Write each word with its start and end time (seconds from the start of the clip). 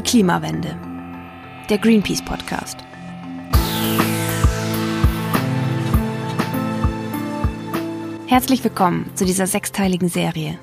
Die 0.00 0.10
Klimawende. 0.10 0.74
Der 1.68 1.76
Greenpeace 1.76 2.24
Podcast. 2.24 2.78
Herzlich 8.26 8.64
willkommen 8.64 9.10
zu 9.14 9.26
dieser 9.26 9.46
sechsteiligen 9.46 10.08
Serie. 10.08 10.58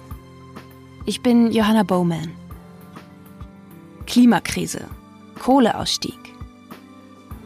Ich 1.05 1.21
bin 1.21 1.51
Johanna 1.51 1.83
Bowman. 1.83 2.31
Klimakrise, 4.07 4.85
Kohleausstieg. 5.39 6.17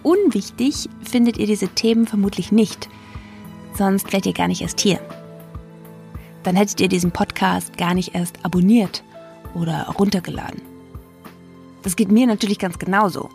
Unwichtig 0.02 0.88
findet 1.02 1.36
ihr 1.36 1.48
diese 1.48 1.68
Themen 1.68 2.08
vermutlich 2.08 2.54
nicht, 2.54 2.88
sonst 3.74 4.14
wärt 4.14 4.26
ihr 4.26 4.34
gar 4.34 4.48
nicht 4.48 4.62
erst 4.62 4.80
hier. 4.80 5.02
Dann 6.44 6.56
hättet 6.56 6.80
ihr 6.80 6.88
diesen 6.88 7.12
Podcast 7.12 7.76
gar 7.76 7.94
nicht 7.94 8.16
erst 8.16 8.46
abonniert 8.46 9.04
oder 9.54 9.90
runtergeladen. 10.00 10.71
Das 11.84 11.96
geht 11.96 12.12
mir 12.12 12.28
natürlich 12.28 12.60
ganz 12.60 12.80
genauso. 12.80 13.30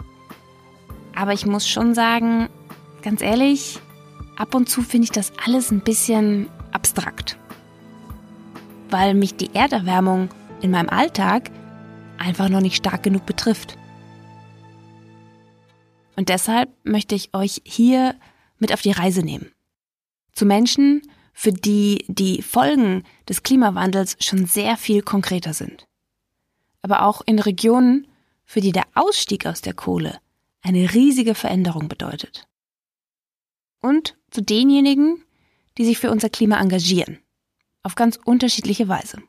Aber 1.15 1.33
ich 1.33 1.47
muss 1.47 1.69
schon 1.69 1.95
sagen, 1.95 2.49
ganz 3.03 3.23
ehrlich, 3.23 3.81
ab 4.37 4.55
und 4.55 4.69
zu 4.69 4.83
finde 4.83 5.05
ich 5.05 5.13
das 5.13 5.33
alles 5.45 5.71
ein 5.71 5.81
bisschen 5.81 6.49
abstrakt. 6.73 7.39
Weil 8.91 9.15
mich 9.15 9.35
die 9.35 9.55
Erderwärmung 9.55 10.29
in 10.61 10.71
meinem 10.71 10.89
Alltag 10.89 11.51
einfach 12.19 12.49
noch 12.49 12.61
nicht 12.61 12.77
stark 12.77 13.03
genug 13.03 13.27
betrifft. 13.27 13.77
Und 16.17 16.29
deshalb 16.29 16.71
möchte 16.85 17.15
ich 17.15 17.35
euch 17.35 17.61
hier 17.65 18.15
mit 18.59 18.73
auf 18.73 18.81
die 18.81 18.93
Reise 18.93 19.23
nehmen. 19.23 19.53
Zu 20.33 20.47
Menschen, 20.47 21.03
für 21.33 21.53
die 21.53 22.05
die 22.09 22.41
Folgen 22.41 23.05
des 23.29 23.43
Klimawandels 23.43 24.17
schon 24.21 24.47
sehr 24.47 24.77
viel 24.77 25.03
konkreter 25.03 25.53
sind. 25.53 25.87
Aber 26.81 27.03
auch 27.03 27.21
in 27.27 27.39
Regionen, 27.39 28.07
für 28.47 28.61
die 28.61 28.73
der 28.73 28.85
Ausstieg 28.95 29.45
aus 29.45 29.61
der 29.61 29.75
Kohle 29.75 30.19
eine 30.63 30.95
riesige 30.95 31.35
Veränderung 31.35 31.89
bedeutet. 31.89 32.49
Und 33.83 34.17
zu 34.31 34.43
denjenigen, 34.43 35.23
die 35.79 35.85
sich 35.85 35.99
für 35.99 36.11
unser 36.11 36.31
Klima 36.31 36.59
engagieren. 36.59 37.19
Auf 37.83 37.95
ganz 37.95 38.19
unterschiedliche 38.25 38.89
Weise. 38.89 39.23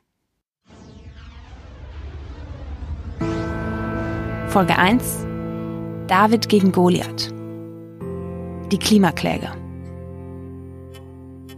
Folge 4.48 4.76
1 4.76 5.26
David 6.08 6.48
gegen 6.48 6.72
Goliath. 6.72 7.32
Die 8.72 8.78
Klimakläger. 8.78 9.54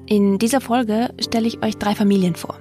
In 0.07 0.39
dieser 0.39 0.61
Folge 0.61 1.15
stelle 1.21 1.47
ich 1.47 1.63
euch 1.63 1.79
drei 1.79 1.95
Familien 1.95 2.35
vor. 2.35 2.60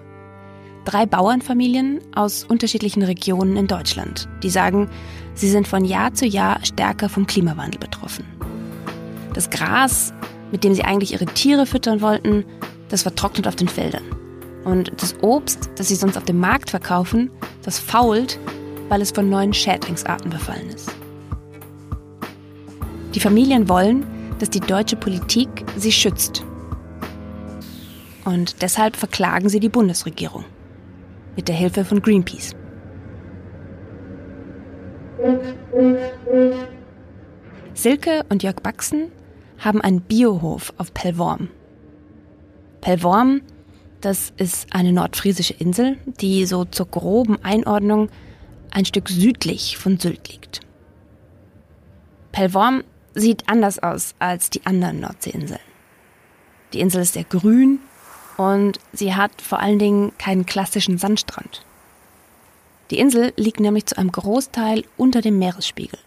Drei 0.90 1.06
Bauernfamilien 1.06 2.00
aus 2.16 2.46
unterschiedlichen 2.46 3.04
Regionen 3.04 3.58
in 3.58 3.68
Deutschland, 3.68 4.28
die 4.42 4.50
sagen, 4.50 4.90
sie 5.36 5.48
sind 5.48 5.68
von 5.68 5.86
Jahr 5.86 6.16
zu 6.16 6.26
Jahr 6.26 6.66
stärker 6.66 7.10
vom 7.10 7.28
Klimawandel 7.28 7.80
betroffen. 7.80 8.26
Das 9.36 9.52
Gras 9.52 10.12
mit 10.52 10.64
dem 10.64 10.74
sie 10.74 10.84
eigentlich 10.84 11.14
ihre 11.14 11.28
Tiere 11.28 11.68
füttern 11.68 12.02
wollten, 12.02 12.44
das 12.90 13.04
vertrocknet 13.04 13.48
auf 13.48 13.56
den 13.56 13.68
Feldern. 13.68 14.02
Und 14.64 14.92
das 14.98 15.14
Obst, 15.22 15.70
das 15.76 15.90
sie 15.90 15.96
sonst 15.96 16.18
auf 16.18 16.26
dem 16.26 16.40
Markt 16.40 16.72
verkaufen, 16.72 17.30
das 17.62 17.78
fault, 17.78 18.40
weil 18.88 19.04
es 19.04 19.12
von 19.12 19.30
neuen 19.30 19.54
Schädlingsarten 19.54 20.32
befallen 20.32 20.70
ist. 20.70 20.92
Die 23.14 23.20
Familien 23.20 23.70
wollen, 23.70 24.08
dass 24.40 24.50
die 24.50 24.60
deutsche 24.60 24.96
Politik 24.96 25.50
sie 25.78 25.92
schützt. 25.92 26.44
Und 28.26 28.64
deshalb 28.64 28.96
verklagen 28.96 29.50
sie 29.50 29.60
die 29.60 29.70
Bundesregierung 29.70 30.46
mit 31.36 31.48
der 31.48 31.56
Hilfe 31.56 31.86
von 31.86 32.02
Greenpeace. 32.02 32.56
Silke 37.74 38.26
und 38.30 38.44
Jörg 38.44 38.58
Baxen 38.58 39.12
haben 39.58 39.82
einen 39.82 40.02
Biohof 40.02 40.74
auf 40.78 40.94
Pellworm. 40.94 41.50
Pellworm, 42.82 43.42
das 44.02 44.32
ist 44.38 44.74
eine 44.74 44.94
nordfriesische 44.94 45.54
Insel, 45.54 45.98
die 46.22 46.46
so 46.46 46.66
zur 46.66 46.88
groben 46.88 47.44
Einordnung 47.44 48.10
ein 48.72 48.86
Stück 48.86 49.10
südlich 49.10 49.78
von 49.78 49.98
Sylt 49.98 50.30
liegt. 50.30 50.62
Pellworm 52.32 52.84
sieht 53.16 53.50
anders 53.50 53.80
aus 53.80 54.16
als 54.20 54.50
die 54.50 54.66
anderen 54.66 55.02
Nordseeinseln. 55.02 55.60
Die 56.74 56.80
Insel 56.80 57.02
ist 57.02 57.14
sehr 57.14 57.24
grün 57.24 57.80
und 58.40 58.80
sie 58.94 59.16
hat 59.16 59.42
vor 59.42 59.60
allen 59.60 59.80
Dingen 59.80 60.18
keinen 60.18 60.46
klassischen 60.46 60.98
Sandstrand. 60.98 61.66
Die 62.90 62.98
Insel 62.98 63.34
liegt 63.36 63.60
nämlich 63.60 63.86
zu 63.88 63.98
einem 63.98 64.14
Großteil 64.14 64.86
unter 64.96 65.20
dem 65.20 65.38
Meeresspiegel. 65.40 66.00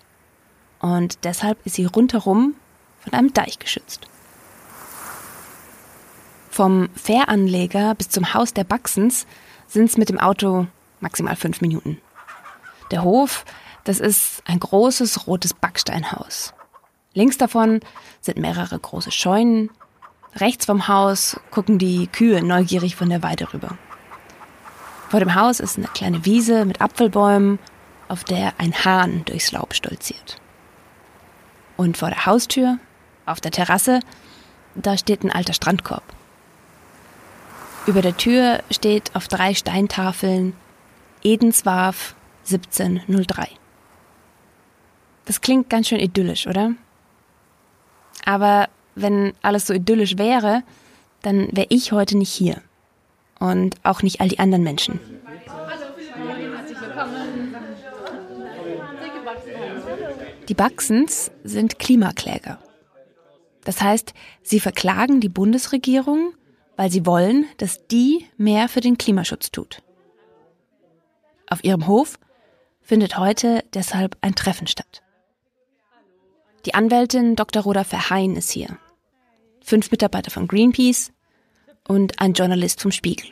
Und 0.80 1.24
deshalb 1.24 1.58
ist 1.66 1.74
sie 1.74 1.84
rundherum 1.84 2.54
von 3.00 3.12
einem 3.12 3.34
Deich 3.34 3.58
geschützt. 3.58 4.06
Vom 6.48 6.88
Fähranleger 6.94 7.94
bis 7.96 8.08
zum 8.08 8.32
Haus 8.32 8.54
der 8.54 8.64
Baxens 8.64 9.26
sind 9.68 9.90
es 9.90 9.98
mit 9.98 10.08
dem 10.08 10.18
Auto 10.18 10.66
maximal 11.00 11.36
fünf 11.36 11.60
Minuten. 11.60 12.00
Der 12.92 13.04
Hof, 13.04 13.44
das 13.84 14.00
ist 14.00 14.42
ein 14.46 14.58
großes 14.58 15.26
rotes 15.26 15.52
Backsteinhaus. 15.52 16.54
Links 17.12 17.36
davon 17.36 17.80
sind 18.22 18.38
mehrere 18.38 18.78
große 18.78 19.10
Scheunen. 19.10 19.68
Rechts 20.34 20.64
vom 20.66 20.88
Haus 20.88 21.38
gucken 21.50 21.78
die 21.78 22.06
Kühe 22.06 22.42
neugierig 22.42 22.96
von 22.96 23.10
der 23.10 23.22
Weide 23.22 23.52
rüber. 23.52 23.76
Vor 25.10 25.20
dem 25.20 25.34
Haus 25.34 25.60
ist 25.60 25.76
eine 25.76 25.88
kleine 25.88 26.24
Wiese 26.24 26.64
mit 26.64 26.80
Apfelbäumen, 26.80 27.58
auf 28.08 28.24
der 28.24 28.54
ein 28.58 28.72
Hahn 28.72 29.24
durchs 29.26 29.52
Laub 29.52 29.74
stolziert. 29.74 30.40
Und 31.76 31.98
vor 31.98 32.08
der 32.08 32.24
Haustür 32.24 32.78
auf 33.26 33.40
der 33.40 33.50
Terrasse, 33.50 34.00
da 34.74 34.96
steht 34.96 35.22
ein 35.22 35.30
alter 35.30 35.52
Strandkorb. 35.52 36.02
Über 37.86 38.00
der 38.00 38.16
Tür 38.16 38.62
steht 38.70 39.14
auf 39.14 39.28
drei 39.28 39.54
Steintafeln 39.54 40.54
Edenswarf 41.22 42.14
1703. 42.44 43.48
Das 45.24 45.40
klingt 45.40 45.68
ganz 45.68 45.88
schön 45.88 46.00
idyllisch, 46.00 46.46
oder? 46.46 46.72
Aber 48.24 48.68
wenn 48.94 49.32
alles 49.42 49.66
so 49.66 49.74
idyllisch 49.74 50.18
wäre, 50.18 50.62
dann 51.22 51.48
wäre 51.52 51.68
ich 51.70 51.92
heute 51.92 52.16
nicht 52.16 52.32
hier. 52.32 52.62
Und 53.38 53.76
auch 53.82 54.02
nicht 54.02 54.20
all 54.20 54.28
die 54.28 54.38
anderen 54.38 54.62
Menschen. 54.62 55.00
Die 60.48 60.54
Baxens 60.54 61.30
sind 61.44 61.78
Klimakläger. 61.78 62.58
Das 63.64 63.80
heißt, 63.80 64.12
sie 64.42 64.60
verklagen 64.60 65.20
die 65.20 65.28
Bundesregierung, 65.28 66.34
weil 66.76 66.90
sie 66.90 67.06
wollen, 67.06 67.46
dass 67.58 67.86
die 67.86 68.26
mehr 68.36 68.68
für 68.68 68.80
den 68.80 68.98
Klimaschutz 68.98 69.50
tut. 69.52 69.82
Auf 71.48 71.62
ihrem 71.64 71.86
Hof 71.86 72.18
findet 72.80 73.18
heute 73.18 73.64
deshalb 73.74 74.16
ein 74.20 74.34
Treffen 74.34 74.66
statt. 74.66 75.02
Die 76.64 76.74
Anwältin 76.74 77.36
Dr. 77.36 77.62
Rhoda 77.62 77.84
Verheyen 77.84 78.36
ist 78.36 78.50
hier. 78.50 78.78
Fünf 79.62 79.90
Mitarbeiter 79.90 80.30
von 80.30 80.48
Greenpeace 80.48 81.12
und 81.86 82.20
ein 82.20 82.32
Journalist 82.32 82.80
vom 82.80 82.92
Spiegel. 82.92 83.26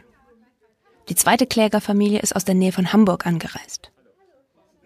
Die 1.09 1.15
zweite 1.15 1.47
Klägerfamilie 1.47 2.21
ist 2.21 2.37
aus 2.37 2.45
der 2.45 2.55
Nähe 2.55 2.73
von 2.73 2.93
Hamburg 2.93 3.27
angereist. 3.27 3.91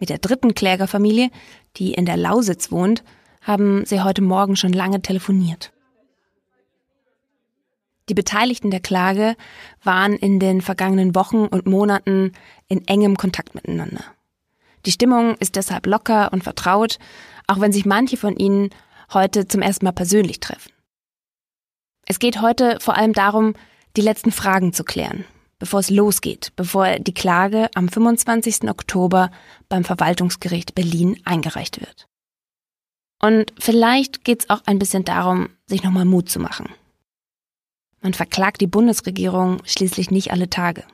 Mit 0.01 0.09
der 0.09 0.19
dritten 0.19 0.55
Klägerfamilie, 0.55 1.31
die 1.77 1.95
in 1.95 2.07
der 2.07 2.17
Lausitz 2.17 2.71
wohnt, 2.71 3.05
haben 3.43 3.85
sie 3.85 4.03
heute 4.03 4.23
Morgen 4.23 4.57
schon 4.57 4.73
lange 4.73 5.03
telefoniert. 5.03 5.73
Die 8.09 8.15
Beteiligten 8.15 8.71
der 8.71 8.81
Klage 8.81 9.37
waren 9.83 10.15
in 10.15 10.39
den 10.39 10.61
vergangenen 10.61 11.15
Wochen 11.15 11.47
und 11.47 11.67
Monaten 11.67 12.33
in 12.69 12.87
engem 12.87 13.17
Kontakt 13.17 13.55
miteinander. 13.55 14.05
Die 14.85 14.93
Stimmung 14.93 15.37
ist 15.37 15.57
deshalb 15.57 15.87
locker 15.87 16.33
und 16.33 16.45
vertraut, 16.45 16.99
auch 17.47 17.61
wenn 17.61 17.73
sich 17.73 17.87
manche 17.87 18.19
von 18.19 18.37
ihnen 18.37 18.71
heute 19.13 19.49
zum 19.49 19.63
ersten 19.63 19.87
Mal 19.87 19.93
persönlich 19.93 20.41
treffen. 20.41 20.74
Es 22.07 22.19
geht 22.19 22.41
heute 22.41 22.79
vor 22.81 22.97
allem 22.97 23.13
darum, 23.13 23.55
die 23.97 24.03
letzten 24.03 24.33
Fragen 24.33 24.73
zu 24.73 24.85
klären, 24.85 25.25
bevor 25.59 25.81
es 25.81 25.91
losgeht, 25.91 26.53
bevor 26.57 26.99
die 26.99 27.15
Klage 27.15 27.71
am 27.75 27.89
25. 27.89 28.69
Oktober 28.69 29.31
beim 29.69 29.85
Verwaltungsgericht 29.85 30.75
Berlin 30.75 31.21
eingereicht 31.25 31.81
wird. 31.81 32.09
Und 33.23 33.55
vielleicht 33.59 34.25
geht 34.25 34.43
es 34.43 34.51
auch 34.51 34.63
ein 34.67 34.79
bisschen 34.79 35.05
darum, 35.05 35.49
sich 35.67 35.83
nochmal 35.83 36.05
Mut 36.05 36.29
zu 36.29 36.41
machen. 36.41 36.69
Man 38.03 38.13
verklagt 38.13 38.61
die 38.61 38.67
Bundesregierung 38.67 39.63
schließlich 39.65 40.11
nicht 40.11 40.31
alle 40.31 40.51
Tage. 40.51 40.85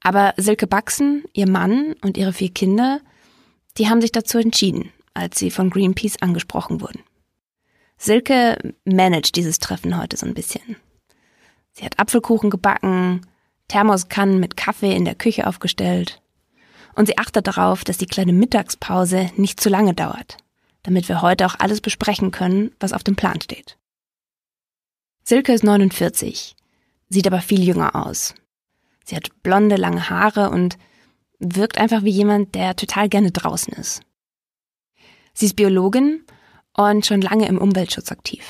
Aber 0.00 0.34
Silke 0.36 0.68
Baxen, 0.68 1.24
ihr 1.32 1.48
Mann 1.48 1.94
und 2.02 2.16
ihre 2.16 2.32
vier 2.32 2.50
Kinder, 2.50 3.00
die 3.76 3.88
haben 3.88 4.00
sich 4.00 4.12
dazu 4.12 4.38
entschieden, 4.38 4.92
als 5.14 5.38
sie 5.38 5.50
von 5.50 5.70
Greenpeace 5.70 6.22
angesprochen 6.22 6.80
wurden. 6.80 7.00
Silke 8.04 8.74
managt 8.84 9.34
dieses 9.34 9.58
Treffen 9.58 9.98
heute 9.98 10.18
so 10.18 10.26
ein 10.26 10.34
bisschen. 10.34 10.76
Sie 11.72 11.86
hat 11.86 11.98
Apfelkuchen 11.98 12.50
gebacken, 12.50 13.26
Thermoskannen 13.68 14.40
mit 14.40 14.58
Kaffee 14.58 14.94
in 14.94 15.06
der 15.06 15.14
Küche 15.14 15.46
aufgestellt. 15.46 16.20
Und 16.94 17.06
sie 17.06 17.16
achtet 17.16 17.46
darauf, 17.46 17.82
dass 17.82 17.96
die 17.96 18.06
kleine 18.06 18.34
Mittagspause 18.34 19.30
nicht 19.36 19.58
zu 19.58 19.70
lange 19.70 19.94
dauert, 19.94 20.36
damit 20.82 21.08
wir 21.08 21.22
heute 21.22 21.46
auch 21.46 21.54
alles 21.58 21.80
besprechen 21.80 22.30
können, 22.30 22.72
was 22.78 22.92
auf 22.92 23.04
dem 23.04 23.16
Plan 23.16 23.40
steht. 23.40 23.78
Silke 25.22 25.54
ist 25.54 25.64
49, 25.64 26.56
sieht 27.08 27.26
aber 27.26 27.40
viel 27.40 27.62
jünger 27.62 27.96
aus. 27.96 28.34
Sie 29.06 29.16
hat 29.16 29.30
blonde, 29.42 29.76
lange 29.76 30.10
Haare 30.10 30.50
und 30.50 30.76
wirkt 31.38 31.78
einfach 31.78 32.02
wie 32.02 32.10
jemand, 32.10 32.54
der 32.54 32.76
total 32.76 33.08
gerne 33.08 33.32
draußen 33.32 33.72
ist. 33.72 34.02
Sie 35.32 35.46
ist 35.46 35.56
Biologin 35.56 36.22
und 36.76 37.06
schon 37.06 37.20
lange 37.20 37.48
im 37.48 37.58
Umweltschutz 37.58 38.12
aktiv. 38.12 38.44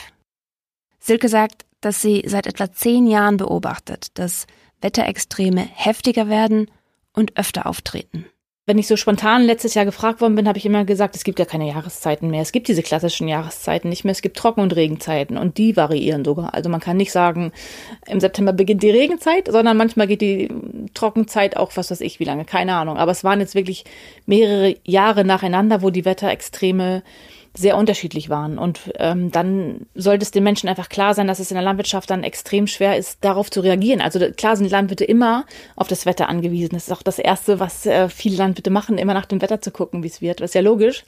Silke 0.99 1.29
sagt, 1.29 1.65
dass 1.81 2.01
sie 2.01 2.23
seit 2.27 2.47
etwa 2.47 2.73
zehn 2.73 3.07
Jahren 3.07 3.37
beobachtet, 3.37 4.19
dass 4.19 4.47
Wetterextreme 4.81 5.61
heftiger 5.61 6.29
werden 6.29 6.71
und 7.13 7.37
öfter 7.37 7.67
auftreten. 7.67 8.27
Wenn 8.67 8.79
ich 8.79 8.87
so 8.87 8.97
spontan 8.97 9.43
letztes 9.43 9.75
Jahr 9.75 9.85
gefragt 9.85 10.23
worden 10.23 10.37
bin, 10.37 10.49
habe 10.49 10.57
ich 10.57 10.65
immer 10.65 10.87
gesagt, 10.87 11.15
es 11.15 11.25
gibt 11.25 11.39
ja 11.39 11.45
keine 11.45 11.69
Jahreszeiten 11.69 12.31
mehr. 12.31 12.41
Es 12.41 12.51
gibt 12.51 12.67
diese 12.67 12.83
klassischen 12.83 13.29
Jahreszeiten 13.29 13.91
nicht 13.91 14.05
mehr. 14.05 14.13
Es 14.13 14.23
gibt 14.23 14.39
Trocken- 14.39 14.63
und 14.63 14.75
Regenzeiten 14.75 15.37
und 15.37 15.59
die 15.59 15.77
variieren 15.77 16.25
sogar. 16.25 16.55
Also 16.55 16.71
man 16.71 16.81
kann 16.81 16.97
nicht 16.97 17.13
sagen, 17.13 17.53
im 18.07 18.21
September 18.21 18.55
beginnt 18.55 18.83
die 18.83 18.91
Regenzeit, 18.91 19.49
sondern 19.53 19.77
manchmal 19.77 20.07
geht 20.07 20.23
die 20.23 20.49
Trockenzeit 20.95 21.59
auch, 21.59 21.73
was 21.75 21.91
weiß 21.91 22.01
ich, 22.01 22.21
wie 22.21 22.25
lange, 22.25 22.47
keine 22.47 22.75
Ahnung. 22.75 22.97
Aber 22.97 23.13
es 23.13 23.23
waren 23.23 23.41
jetzt 23.41 23.55
wirklich 23.55 23.85
mehrere 24.25 24.77
Jahre 24.85 25.27
nacheinander, 25.27 25.83
wo 25.83 25.91
die 25.91 26.07
Wetterextreme 26.07 27.03
sehr 27.57 27.77
unterschiedlich 27.77 28.29
waren. 28.29 28.59
Und 28.59 28.93
ähm, 28.99 29.31
dann 29.31 29.87
sollte 29.95 30.25
es 30.25 30.33
den 30.33 30.43
Menschen 30.43 30.69
einfach 30.69 30.89
klar 30.89 31.15
sein, 31.15 31.29
dass 31.29 31.39
es 31.39 31.51
in 31.51 31.55
der 31.55 31.63
Landwirtschaft 31.63 32.11
dann 32.11 32.25
extrem 32.25 32.67
schwer 32.67 32.97
ist, 32.97 33.19
darauf 33.25 33.51
zu 33.51 33.61
reagieren. 33.61 34.01
Also 34.01 34.19
klar 34.33 34.57
sind 34.57 34.71
Landwirte 34.71 35.05
immer 35.05 35.45
auf 35.77 35.87
das 35.87 36.05
Wetter 36.05 36.29
angewiesen. 36.29 36.75
Das 36.75 36.89
ist 36.89 36.93
auch 36.93 37.03
das 37.03 37.19
Erste, 37.19 37.61
was 37.61 37.87
äh, 37.87 38.09
viele 38.09 38.37
Landwirte 38.37 38.71
machen, 38.71 38.99
immer 38.99 39.15
nach 39.15 39.27
dem 39.27 39.41
Wetter 39.41 39.61
zu 39.61 39.71
gucken, 39.71 40.03
wie 40.03 40.09
es 40.09 40.21
wird. 40.21 40.41
Das 40.41 40.51
ist 40.51 40.55
ja 40.55 40.63
logisch. 40.63 41.05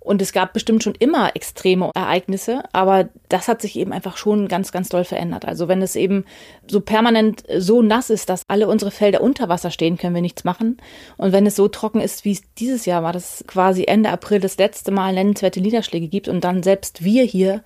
Und 0.00 0.22
es 0.22 0.32
gab 0.32 0.54
bestimmt 0.54 0.82
schon 0.82 0.94
immer 0.94 1.36
extreme 1.36 1.90
Ereignisse, 1.94 2.62
aber 2.72 3.10
das 3.28 3.48
hat 3.48 3.60
sich 3.60 3.76
eben 3.76 3.92
einfach 3.92 4.16
schon 4.16 4.48
ganz, 4.48 4.72
ganz 4.72 4.88
doll 4.88 5.04
verändert. 5.04 5.44
Also 5.44 5.68
wenn 5.68 5.82
es 5.82 5.94
eben 5.94 6.24
so 6.66 6.80
permanent 6.80 7.44
so 7.58 7.82
nass 7.82 8.08
ist, 8.08 8.30
dass 8.30 8.42
alle 8.48 8.66
unsere 8.66 8.90
Felder 8.90 9.20
unter 9.20 9.50
Wasser 9.50 9.70
stehen, 9.70 9.98
können 9.98 10.14
wir 10.14 10.22
nichts 10.22 10.44
machen. 10.44 10.78
Und 11.18 11.32
wenn 11.32 11.46
es 11.46 11.54
so 11.54 11.68
trocken 11.68 12.00
ist, 12.00 12.24
wie 12.24 12.32
es 12.32 12.42
dieses 12.54 12.86
Jahr 12.86 13.02
war, 13.02 13.12
dass 13.12 13.44
quasi 13.46 13.84
Ende 13.84 14.08
April 14.08 14.40
das 14.40 14.56
letzte 14.56 14.90
Mal 14.90 15.12
nennenswerte 15.12 15.60
Niederschläge 15.60 16.08
gibt 16.08 16.28
und 16.28 16.44
dann 16.44 16.62
selbst 16.62 17.04
wir 17.04 17.24
hier 17.24 17.62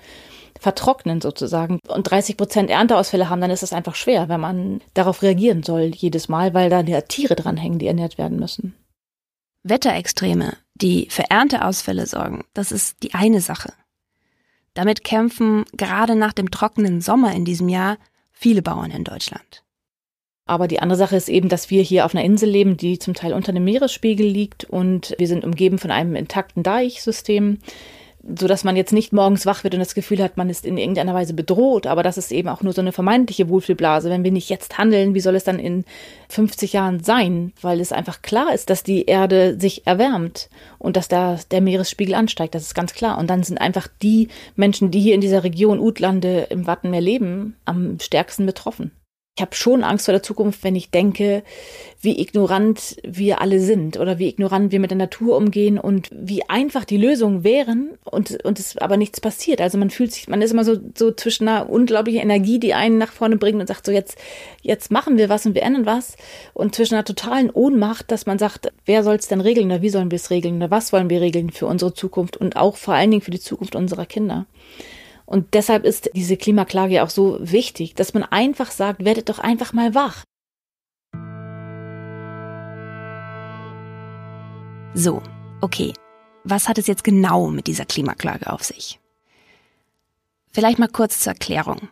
vertrocknen 0.58 1.20
sozusagen 1.20 1.78
und 1.88 2.10
30 2.10 2.36
Prozent 2.36 2.70
Ernteausfälle 2.70 3.28
haben, 3.28 3.40
dann 3.40 3.50
ist 3.50 3.62
es 3.62 3.72
einfach 3.72 3.94
schwer, 3.94 4.28
wenn 4.28 4.40
man 4.40 4.80
darauf 4.94 5.22
reagieren 5.22 5.62
soll 5.62 5.92
jedes 5.94 6.28
Mal, 6.28 6.54
weil 6.54 6.70
da 6.70 6.80
ja 6.80 7.00
Tiere 7.02 7.36
dranhängen, 7.36 7.78
die 7.78 7.86
ernährt 7.86 8.18
werden 8.18 8.38
müssen. 8.38 8.74
Wetterextreme, 9.64 10.56
die 10.74 11.08
für 11.10 11.30
Ernteausfälle 11.30 12.06
sorgen, 12.06 12.44
das 12.52 12.70
ist 12.70 13.02
die 13.02 13.14
eine 13.14 13.40
Sache. 13.40 13.72
Damit 14.74 15.04
kämpfen 15.04 15.64
gerade 15.72 16.16
nach 16.16 16.32
dem 16.32 16.50
trockenen 16.50 17.00
Sommer 17.00 17.34
in 17.34 17.44
diesem 17.44 17.68
Jahr 17.68 17.96
viele 18.30 18.60
Bauern 18.60 18.90
in 18.90 19.04
Deutschland. 19.04 19.64
Aber 20.46 20.68
die 20.68 20.80
andere 20.80 20.98
Sache 20.98 21.16
ist 21.16 21.30
eben, 21.30 21.48
dass 21.48 21.70
wir 21.70 21.82
hier 21.82 22.04
auf 22.04 22.14
einer 22.14 22.24
Insel 22.24 22.50
leben, 22.50 22.76
die 22.76 22.98
zum 22.98 23.14
Teil 23.14 23.32
unter 23.32 23.52
dem 23.52 23.64
Meeresspiegel 23.64 24.26
liegt 24.26 24.64
und 24.64 25.14
wir 25.16 25.26
sind 25.26 25.44
umgeben 25.44 25.78
von 25.78 25.90
einem 25.90 26.14
intakten 26.14 26.62
Deichsystem 26.62 27.60
so 28.26 28.46
dass 28.46 28.64
man 28.64 28.76
jetzt 28.76 28.92
nicht 28.92 29.12
morgens 29.12 29.44
wach 29.44 29.64
wird 29.64 29.74
und 29.74 29.80
das 29.80 29.94
Gefühl 29.94 30.22
hat, 30.22 30.36
man 30.36 30.48
ist 30.48 30.64
in 30.64 30.78
irgendeiner 30.78 31.14
Weise 31.14 31.34
bedroht, 31.34 31.86
aber 31.86 32.02
das 32.02 32.16
ist 32.16 32.32
eben 32.32 32.48
auch 32.48 32.62
nur 32.62 32.72
so 32.72 32.80
eine 32.80 32.92
vermeintliche 32.92 33.48
Wohlfühlblase. 33.48 34.08
Wenn 34.08 34.24
wir 34.24 34.32
nicht 34.32 34.48
jetzt 34.48 34.78
handeln, 34.78 35.14
wie 35.14 35.20
soll 35.20 35.34
es 35.34 35.44
dann 35.44 35.58
in 35.58 35.84
50 36.30 36.72
Jahren 36.72 37.02
sein? 37.02 37.52
Weil 37.60 37.80
es 37.80 37.92
einfach 37.92 38.22
klar 38.22 38.54
ist, 38.54 38.70
dass 38.70 38.82
die 38.82 39.04
Erde 39.04 39.58
sich 39.60 39.86
erwärmt 39.86 40.48
und 40.78 40.96
dass 40.96 41.08
da 41.08 41.38
der 41.50 41.60
Meeresspiegel 41.60 42.14
ansteigt. 42.14 42.54
Das 42.54 42.62
ist 42.62 42.74
ganz 42.74 42.94
klar. 42.94 43.18
Und 43.18 43.28
dann 43.28 43.42
sind 43.42 43.60
einfach 43.60 43.88
die 44.02 44.28
Menschen, 44.56 44.90
die 44.90 45.00
hier 45.00 45.14
in 45.14 45.20
dieser 45.20 45.44
Region 45.44 45.78
Utlande 45.78 46.46
im 46.50 46.66
Wattenmeer 46.66 47.02
leben, 47.02 47.56
am 47.64 47.98
stärksten 48.00 48.46
betroffen. 48.46 48.90
Ich 49.36 49.42
habe 49.42 49.56
schon 49.56 49.82
Angst 49.82 50.04
vor 50.04 50.12
der 50.12 50.22
Zukunft, 50.22 50.62
wenn 50.62 50.76
ich 50.76 50.90
denke, 50.90 51.42
wie 52.00 52.20
ignorant 52.20 52.98
wir 53.02 53.40
alle 53.40 53.58
sind 53.58 53.98
oder 53.98 54.20
wie 54.20 54.28
ignorant 54.28 54.70
wir 54.70 54.78
mit 54.78 54.92
der 54.92 54.98
Natur 54.98 55.36
umgehen 55.36 55.76
und 55.76 56.08
wie 56.12 56.48
einfach 56.48 56.84
die 56.84 56.98
Lösungen 56.98 57.42
wären 57.42 57.98
und, 58.04 58.44
und 58.44 58.60
es 58.60 58.78
aber 58.78 58.96
nichts 58.96 59.20
passiert. 59.20 59.60
Also 59.60 59.76
man 59.76 59.90
fühlt 59.90 60.12
sich, 60.12 60.28
man 60.28 60.40
ist 60.40 60.52
immer 60.52 60.62
so, 60.62 60.76
so 60.96 61.10
zwischen 61.10 61.48
einer 61.48 61.68
unglaublichen 61.68 62.20
Energie, 62.20 62.60
die 62.60 62.74
einen 62.74 62.96
nach 62.96 63.10
vorne 63.10 63.36
bringt 63.36 63.60
und 63.60 63.66
sagt 63.66 63.86
so, 63.86 63.90
jetzt, 63.90 64.16
jetzt 64.62 64.92
machen 64.92 65.18
wir 65.18 65.28
was 65.28 65.46
und 65.46 65.56
wir 65.56 65.64
ändern 65.64 65.84
was 65.84 66.16
und 66.52 66.76
zwischen 66.76 66.94
einer 66.94 67.04
totalen 67.04 67.50
Ohnmacht, 67.50 68.12
dass 68.12 68.26
man 68.26 68.38
sagt, 68.38 68.72
wer 68.86 69.02
soll 69.02 69.16
es 69.16 69.26
denn 69.26 69.40
regeln 69.40 69.66
oder 69.66 69.82
wie 69.82 69.90
sollen 69.90 70.12
wir 70.12 70.16
es 70.16 70.30
regeln 70.30 70.58
oder 70.58 70.70
was 70.70 70.92
wollen 70.92 71.10
wir 71.10 71.20
regeln 71.20 71.50
für 71.50 71.66
unsere 71.66 71.92
Zukunft 71.92 72.36
und 72.36 72.54
auch 72.54 72.76
vor 72.76 72.94
allen 72.94 73.10
Dingen 73.10 73.22
für 73.22 73.32
die 73.32 73.40
Zukunft 73.40 73.74
unserer 73.74 74.06
Kinder. 74.06 74.46
Und 75.26 75.54
deshalb 75.54 75.84
ist 75.84 76.10
diese 76.14 76.36
Klimaklage 76.36 76.94
ja 76.94 77.04
auch 77.04 77.10
so 77.10 77.38
wichtig, 77.40 77.94
dass 77.94 78.14
man 78.14 78.24
einfach 78.24 78.70
sagt, 78.70 79.04
werdet 79.04 79.28
doch 79.28 79.38
einfach 79.38 79.72
mal 79.72 79.94
wach. 79.94 80.24
So, 84.94 85.22
okay. 85.60 85.92
Was 86.44 86.68
hat 86.68 86.76
es 86.76 86.86
jetzt 86.86 87.04
genau 87.04 87.48
mit 87.48 87.66
dieser 87.66 87.86
Klimaklage 87.86 88.52
auf 88.52 88.62
sich? 88.62 89.00
Vielleicht 90.52 90.78
mal 90.78 90.88
kurz 90.88 91.20
zur 91.20 91.32
Erklärung. 91.32 91.88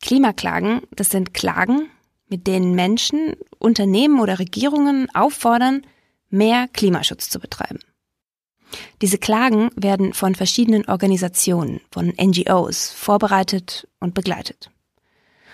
Klimaklagen, 0.00 0.82
das 0.94 1.10
sind 1.10 1.34
Klagen, 1.34 1.90
mit 2.28 2.46
denen 2.46 2.74
Menschen, 2.74 3.34
Unternehmen 3.58 4.20
oder 4.20 4.38
Regierungen 4.38 5.08
auffordern, 5.14 5.84
mehr 6.30 6.68
Klimaschutz 6.72 7.30
zu 7.30 7.40
betreiben. 7.40 7.80
Diese 9.00 9.18
Klagen 9.18 9.70
werden 9.76 10.12
von 10.12 10.34
verschiedenen 10.34 10.86
Organisationen, 10.86 11.80
von 11.90 12.12
NGOs 12.20 12.90
vorbereitet 12.90 13.88
und 14.00 14.14
begleitet. 14.14 14.70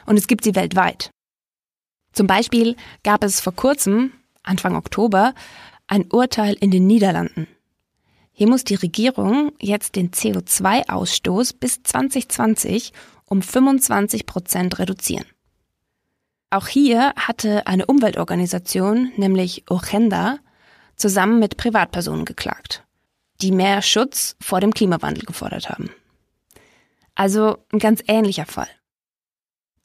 Und 0.06 0.16
es 0.16 0.26
gibt 0.26 0.44
sie 0.44 0.54
weltweit. 0.54 1.10
Zum 2.12 2.26
Beispiel 2.26 2.76
gab 3.02 3.24
es 3.24 3.40
vor 3.40 3.54
kurzem, 3.54 4.12
Anfang 4.42 4.76
Oktober, 4.76 5.34
ein 5.86 6.10
Urteil 6.10 6.54
in 6.54 6.70
den 6.70 6.86
Niederlanden. 6.86 7.48
Hier 8.32 8.48
muss 8.48 8.64
die 8.64 8.74
Regierung 8.74 9.52
jetzt 9.60 9.96
den 9.96 10.10
CO2-Ausstoß 10.10 11.56
bis 11.58 11.82
2020 11.82 12.92
um 13.26 13.42
25 13.42 14.26
Prozent 14.26 14.78
reduzieren. 14.78 15.26
Auch 16.50 16.68
hier 16.68 17.12
hatte 17.16 17.66
eine 17.66 17.86
Umweltorganisation, 17.86 19.12
nämlich 19.16 19.64
Ogenda, 19.70 20.38
zusammen 20.96 21.40
mit 21.40 21.56
Privatpersonen 21.56 22.24
geklagt 22.24 22.83
die 23.44 23.52
mehr 23.52 23.82
Schutz 23.82 24.36
vor 24.40 24.60
dem 24.60 24.72
Klimawandel 24.72 25.24
gefordert 25.24 25.68
haben. 25.68 25.90
Also 27.14 27.58
ein 27.72 27.78
ganz 27.78 28.02
ähnlicher 28.08 28.46
Fall. 28.46 28.68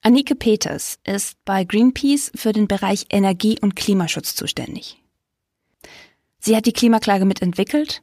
Annike 0.01 0.35
Peters 0.35 0.97
ist 1.03 1.37
bei 1.43 1.65
Greenpeace 1.65 2.31
für 2.33 2.53
den 2.53 2.69
Bereich 2.69 3.07
Energie- 3.09 3.59
und 3.59 3.75
Klimaschutz 3.75 4.33
zuständig. 4.33 4.97
Sie 6.39 6.55
hat 6.55 6.65
die 6.65 6.73
Klimaklage 6.73 7.25
mitentwickelt 7.25 8.01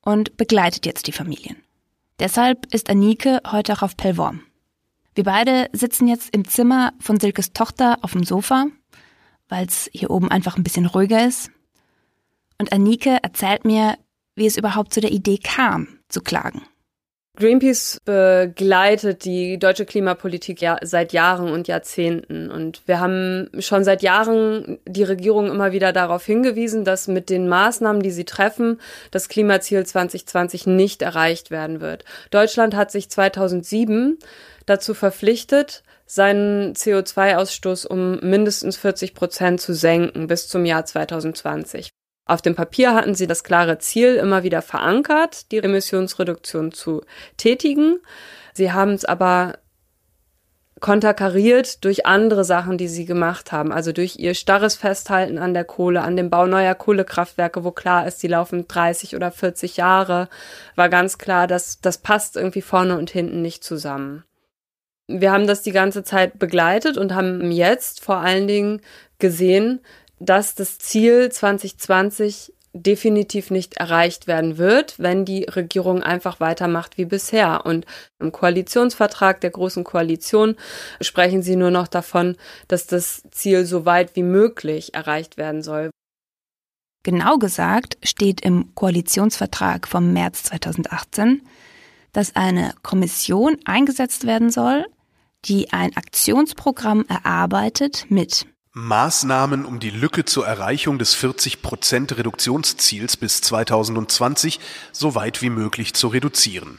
und 0.00 0.38
begleitet 0.38 0.86
jetzt 0.86 1.06
die 1.06 1.12
Familien. 1.12 1.62
Deshalb 2.18 2.72
ist 2.72 2.88
Annike 2.88 3.42
heute 3.46 3.74
auch 3.74 3.82
auf 3.82 3.98
Pellworm. 3.98 4.40
Wir 5.14 5.24
beide 5.24 5.68
sitzen 5.74 6.08
jetzt 6.08 6.34
im 6.34 6.48
Zimmer 6.48 6.94
von 7.00 7.20
Silkes 7.20 7.52
Tochter 7.52 7.98
auf 8.00 8.12
dem 8.12 8.24
Sofa, 8.24 8.66
weil 9.50 9.66
es 9.66 9.90
hier 9.92 10.10
oben 10.10 10.30
einfach 10.30 10.56
ein 10.56 10.62
bisschen 10.64 10.86
ruhiger 10.86 11.26
ist. 11.26 11.50
Und 12.58 12.72
Annike 12.72 13.18
erzählt 13.22 13.66
mir, 13.66 13.98
wie 14.36 14.46
es 14.46 14.56
überhaupt 14.56 14.94
zu 14.94 15.00
der 15.00 15.10
Idee 15.10 15.38
kam, 15.38 15.98
zu 16.08 16.20
klagen. 16.20 16.62
Greenpeace 17.36 17.98
begleitet 18.06 19.26
die 19.26 19.58
deutsche 19.58 19.84
Klimapolitik 19.84 20.62
ja 20.62 20.78
seit 20.82 21.12
Jahren 21.12 21.50
und 21.50 21.68
Jahrzehnten. 21.68 22.50
Und 22.50 22.80
wir 22.86 22.98
haben 22.98 23.50
schon 23.58 23.84
seit 23.84 24.02
Jahren 24.02 24.78
die 24.86 25.02
Regierung 25.02 25.50
immer 25.50 25.72
wieder 25.72 25.92
darauf 25.92 26.24
hingewiesen, 26.24 26.84
dass 26.84 27.08
mit 27.08 27.28
den 27.28 27.46
Maßnahmen, 27.46 28.02
die 28.02 28.10
sie 28.10 28.24
treffen, 28.24 28.80
das 29.10 29.28
Klimaziel 29.28 29.84
2020 29.84 30.66
nicht 30.66 31.02
erreicht 31.02 31.50
werden 31.50 31.82
wird. 31.82 32.04
Deutschland 32.30 32.74
hat 32.74 32.90
sich 32.90 33.10
2007 33.10 34.18
dazu 34.64 34.94
verpflichtet, 34.94 35.82
seinen 36.06 36.72
CO2-Ausstoß 36.72 37.86
um 37.86 38.18
mindestens 38.20 38.78
40 38.78 39.12
Prozent 39.12 39.60
zu 39.60 39.74
senken 39.74 40.26
bis 40.26 40.48
zum 40.48 40.64
Jahr 40.64 40.86
2020. 40.86 41.90
Auf 42.26 42.42
dem 42.42 42.56
Papier 42.56 42.92
hatten 42.92 43.14
sie 43.14 43.28
das 43.28 43.44
klare 43.44 43.78
Ziel 43.78 44.16
immer 44.16 44.42
wieder 44.42 44.60
verankert, 44.60 45.50
die 45.52 45.58
Emissionsreduktion 45.58 46.72
zu 46.72 47.02
tätigen. 47.36 48.00
Sie 48.52 48.72
haben 48.72 48.92
es 48.92 49.04
aber 49.04 49.58
konterkariert 50.80 51.84
durch 51.84 52.04
andere 52.04 52.44
Sachen, 52.44 52.76
die 52.78 52.88
sie 52.88 53.06
gemacht 53.06 53.52
haben. 53.52 53.72
Also 53.72 53.92
durch 53.92 54.16
ihr 54.16 54.34
starres 54.34 54.74
Festhalten 54.74 55.38
an 55.38 55.54
der 55.54 55.64
Kohle, 55.64 56.02
an 56.02 56.16
dem 56.16 56.28
Bau 56.28 56.46
neuer 56.46 56.74
Kohlekraftwerke, 56.74 57.64
wo 57.64 57.70
klar 57.70 58.06
ist, 58.06 58.22
die 58.22 58.28
laufen 58.28 58.66
30 58.68 59.16
oder 59.16 59.30
40 59.30 59.76
Jahre, 59.76 60.28
war 60.74 60.88
ganz 60.88 61.18
klar, 61.18 61.46
dass 61.46 61.80
das 61.80 61.98
passt 61.98 62.36
irgendwie 62.36 62.60
vorne 62.60 62.98
und 62.98 63.08
hinten 63.08 63.40
nicht 63.40 63.64
zusammen. 63.64 64.24
Wir 65.08 65.30
haben 65.30 65.46
das 65.46 65.62
die 65.62 65.72
ganze 65.72 66.02
Zeit 66.02 66.38
begleitet 66.38 66.98
und 66.98 67.14
haben 67.14 67.52
jetzt 67.52 68.04
vor 68.04 68.16
allen 68.16 68.48
Dingen 68.48 68.80
gesehen, 69.18 69.80
dass 70.18 70.54
das 70.54 70.78
Ziel 70.78 71.30
2020 71.30 72.52
definitiv 72.72 73.50
nicht 73.50 73.74
erreicht 73.78 74.26
werden 74.26 74.58
wird, 74.58 74.98
wenn 74.98 75.24
die 75.24 75.44
Regierung 75.44 76.02
einfach 76.02 76.40
weitermacht 76.40 76.98
wie 76.98 77.06
bisher. 77.06 77.64
Und 77.64 77.86
im 78.18 78.32
Koalitionsvertrag 78.32 79.40
der 79.40 79.50
Großen 79.50 79.84
Koalition 79.84 80.56
sprechen 81.00 81.42
sie 81.42 81.56
nur 81.56 81.70
noch 81.70 81.88
davon, 81.88 82.36
dass 82.68 82.86
das 82.86 83.22
Ziel 83.30 83.64
so 83.64 83.86
weit 83.86 84.14
wie 84.14 84.22
möglich 84.22 84.94
erreicht 84.94 85.36
werden 85.36 85.62
soll. 85.62 85.90
Genau 87.02 87.38
gesagt 87.38 87.98
steht 88.02 88.40
im 88.40 88.74
Koalitionsvertrag 88.74 89.86
vom 89.86 90.12
März 90.12 90.44
2018, 90.44 91.42
dass 92.12 92.34
eine 92.34 92.74
Kommission 92.82 93.58
eingesetzt 93.64 94.26
werden 94.26 94.50
soll, 94.50 94.86
die 95.44 95.72
ein 95.72 95.96
Aktionsprogramm 95.96 97.04
erarbeitet 97.08 98.06
mit 98.08 98.46
Maßnahmen, 98.76 99.64
um 99.64 99.80
die 99.80 99.88
Lücke 99.88 100.26
zur 100.26 100.46
Erreichung 100.46 100.98
des 100.98 101.16
40% 101.16 102.18
Reduktionsziels 102.18 103.16
bis 103.16 103.40
2020 103.40 104.60
so 104.92 105.14
weit 105.14 105.40
wie 105.40 105.48
möglich 105.48 105.94
zu 105.94 106.08
reduzieren. 106.08 106.78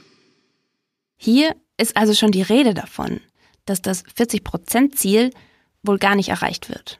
Hier 1.16 1.56
ist 1.75 1.98
also 1.98 2.13
schon 2.13 2.30
die 2.30 2.44
Rede 2.44 2.75
davon, 2.75 3.20
dass 3.66 3.82
das 3.82 4.06
40%-Ziel 4.06 5.32
wohl 5.82 5.98
gar 5.98 6.13
nicht 6.13 6.30
erreicht 6.30 6.70
wird. 6.70 7.00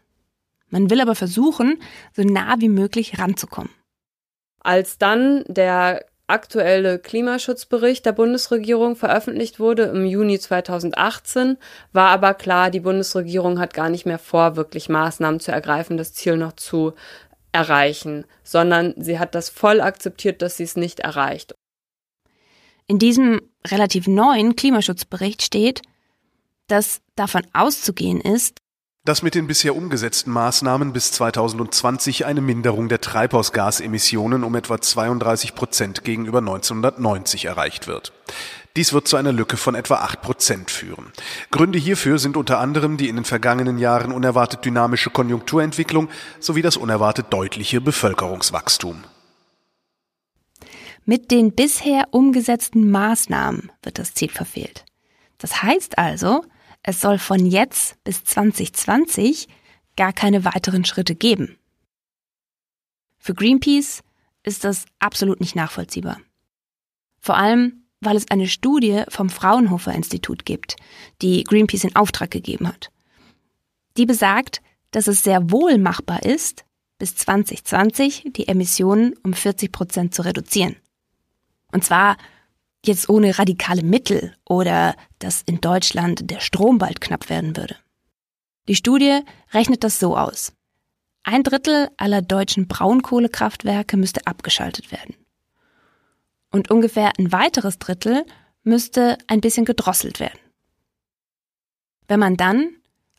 Man 0.70 0.90
will 0.90 1.00
aber 1.00 1.14
versuchen, 1.14 1.80
so 2.16 2.24
nah 2.24 2.56
wie 2.58 2.70
möglich 2.70 3.20
ranzukommen. 3.20 3.72
Als 4.62 4.98
dann 4.98 5.44
der 5.48 6.08
aktuelle 6.28 7.00
Klimaschutzbericht 7.00 8.06
der 8.06 8.12
Bundesregierung 8.12 8.96
veröffentlicht 8.96 9.60
wurde 9.60 9.84
im 9.84 10.06
Juni 10.06 10.40
2018, 10.40 11.58
war 11.94 12.10
aber 12.10 12.34
klar, 12.34 12.70
die 12.70 12.82
Bundesregierung 12.82 13.60
hat 13.60 13.74
gar 13.74 13.90
nicht 13.90 14.06
mehr 14.06 14.20
vor, 14.20 14.58
wirklich 14.58 14.90
Maßnahmen 14.90 15.40
zu 15.40 15.52
ergreifen, 15.52 15.98
das 15.98 16.14
Ziel 16.14 16.36
noch 16.36 16.54
zu 16.54 16.94
erreichen, 17.54 18.26
sondern 18.44 18.94
sie 18.98 19.20
hat 19.20 19.36
das 19.36 19.50
voll 19.50 19.80
akzeptiert, 19.80 20.42
dass 20.42 20.58
sie 20.58 20.64
es 20.64 20.76
nicht 20.76 21.00
erreicht. 21.00 21.56
In 22.88 23.00
diesem 23.00 23.42
relativ 23.66 24.08
neuen 24.08 24.56
Klimaschutzbericht 24.56 25.42
steht, 25.42 25.82
dass 26.68 27.02
davon 27.16 27.44
auszugehen 27.54 28.22
ist, 28.22 28.60
dass 29.08 29.22
mit 29.22 29.36
den 29.36 29.48
bisher 29.48 29.74
umgesetzten 29.74 30.34
Maßnahmen 30.34 30.92
bis 30.92 31.14
2020 31.14 32.26
eine 32.26 32.42
Minderung 32.42 32.90
der 32.90 33.00
Treibhausgasemissionen 33.00 34.44
um 34.44 34.54
etwa 34.54 34.82
32 34.82 35.56
Prozent 35.56 36.04
gegenüber 36.04 36.40
1990 36.40 37.46
erreicht 37.46 37.88
wird. 37.88 38.12
Dies 38.76 38.92
wird 38.92 39.08
zu 39.08 39.16
einer 39.16 39.32
Lücke 39.32 39.56
von 39.56 39.76
etwa 39.76 39.96
8 39.96 40.22
Prozent 40.22 40.72
führen. 40.72 41.14
Gründe 41.52 41.80
hierfür 41.80 42.20
sind 42.20 42.36
unter 42.36 42.60
anderem 42.60 42.98
die 42.98 43.08
in 43.08 43.16
den 43.16 43.24
vergangenen 43.24 43.78
Jahren 43.78 44.12
unerwartet 44.12 44.66
dynamische 44.66 45.10
Konjunkturentwicklung 45.10 46.10
sowie 46.42 46.62
das 46.62 46.76
unerwartet 46.76 47.28
deutliche 47.30 47.80
Bevölkerungswachstum. 47.80 49.06
Mit 51.06 51.32
den 51.32 51.54
bisher 51.54 52.10
umgesetzten 52.12 52.92
Maßnahmen 52.92 53.72
wird 53.84 54.00
das 54.00 54.14
Ziel 54.14 54.32
verfehlt. 54.32 54.84
Das 55.38 55.64
heißt 55.64 55.98
also, 55.98 56.44
es 56.88 57.02
soll 57.02 57.20
von 57.20 57.46
jetzt 57.46 58.02
bis 58.06 58.24
2020 58.24 59.50
gar 59.98 60.14
keine 60.14 60.46
weiteren 60.46 60.86
Schritte 60.86 61.16
geben. 61.16 61.58
Für 63.18 63.34
Greenpeace 63.34 64.04
ist 64.44 64.64
das 64.64 64.86
absolut 65.00 65.42
nicht 65.42 65.54
nachvollziehbar. 65.54 66.22
Vor 67.20 67.36
allem, 67.36 67.84
weil 68.00 68.16
es 68.16 68.32
eine 68.32 68.48
Studie 68.48 69.04
vom 69.10 69.30
Fraunhofer 69.30 69.94
Institut 69.94 70.46
gibt, 70.46 70.78
die 71.22 71.44
Greenpeace 71.44 71.84
in 71.84 71.96
Auftrag 71.98 72.32
gegeben 72.32 72.70
hat. 72.70 72.90
Die 73.98 74.06
besagt, 74.06 74.62
dass 74.92 75.08
es 75.08 75.24
sehr 75.24 75.52
wohl 75.52 75.78
machbar 75.78 76.24
ist, 76.24 76.64
bis 77.00 77.18
2020 77.18 78.28
die 78.30 78.48
Emissionen 78.48 79.14
um 79.24 79.34
40 79.34 79.74
Prozent 79.74 80.16
zu 80.16 80.22
reduzieren. 80.22 80.78
Und 81.74 81.84
zwar 81.84 82.16
Jetzt 82.86 83.10
ohne 83.10 83.38
radikale 83.38 83.84
Mittel 83.84 84.36
oder 84.46 84.96
dass 85.20 85.42
in 85.42 85.60
Deutschland 85.62 86.30
der 86.30 86.40
Strom 86.40 86.78
bald 86.78 87.02
knapp 87.02 87.30
werden 87.30 87.58
würde. 87.58 87.76
Die 88.68 88.76
Studie 88.76 89.22
rechnet 89.54 89.84
das 89.84 90.00
so 90.00 90.18
aus. 90.18 90.54
Ein 91.24 91.44
Drittel 91.44 91.90
aller 91.98 92.22
deutschen 92.22 92.68
Braunkohlekraftwerke 92.68 93.98
müsste 93.98 94.26
abgeschaltet 94.28 94.92
werden. 94.92 95.16
Und 96.52 96.72
ungefähr 96.72 97.12
ein 97.18 97.32
weiteres 97.32 97.80
Drittel 97.80 98.26
müsste 98.64 99.18
ein 99.28 99.42
bisschen 99.42 99.66
gedrosselt 99.66 100.20
werden. 100.20 100.40
Wenn 102.08 102.20
man 102.20 102.38
dann 102.38 102.70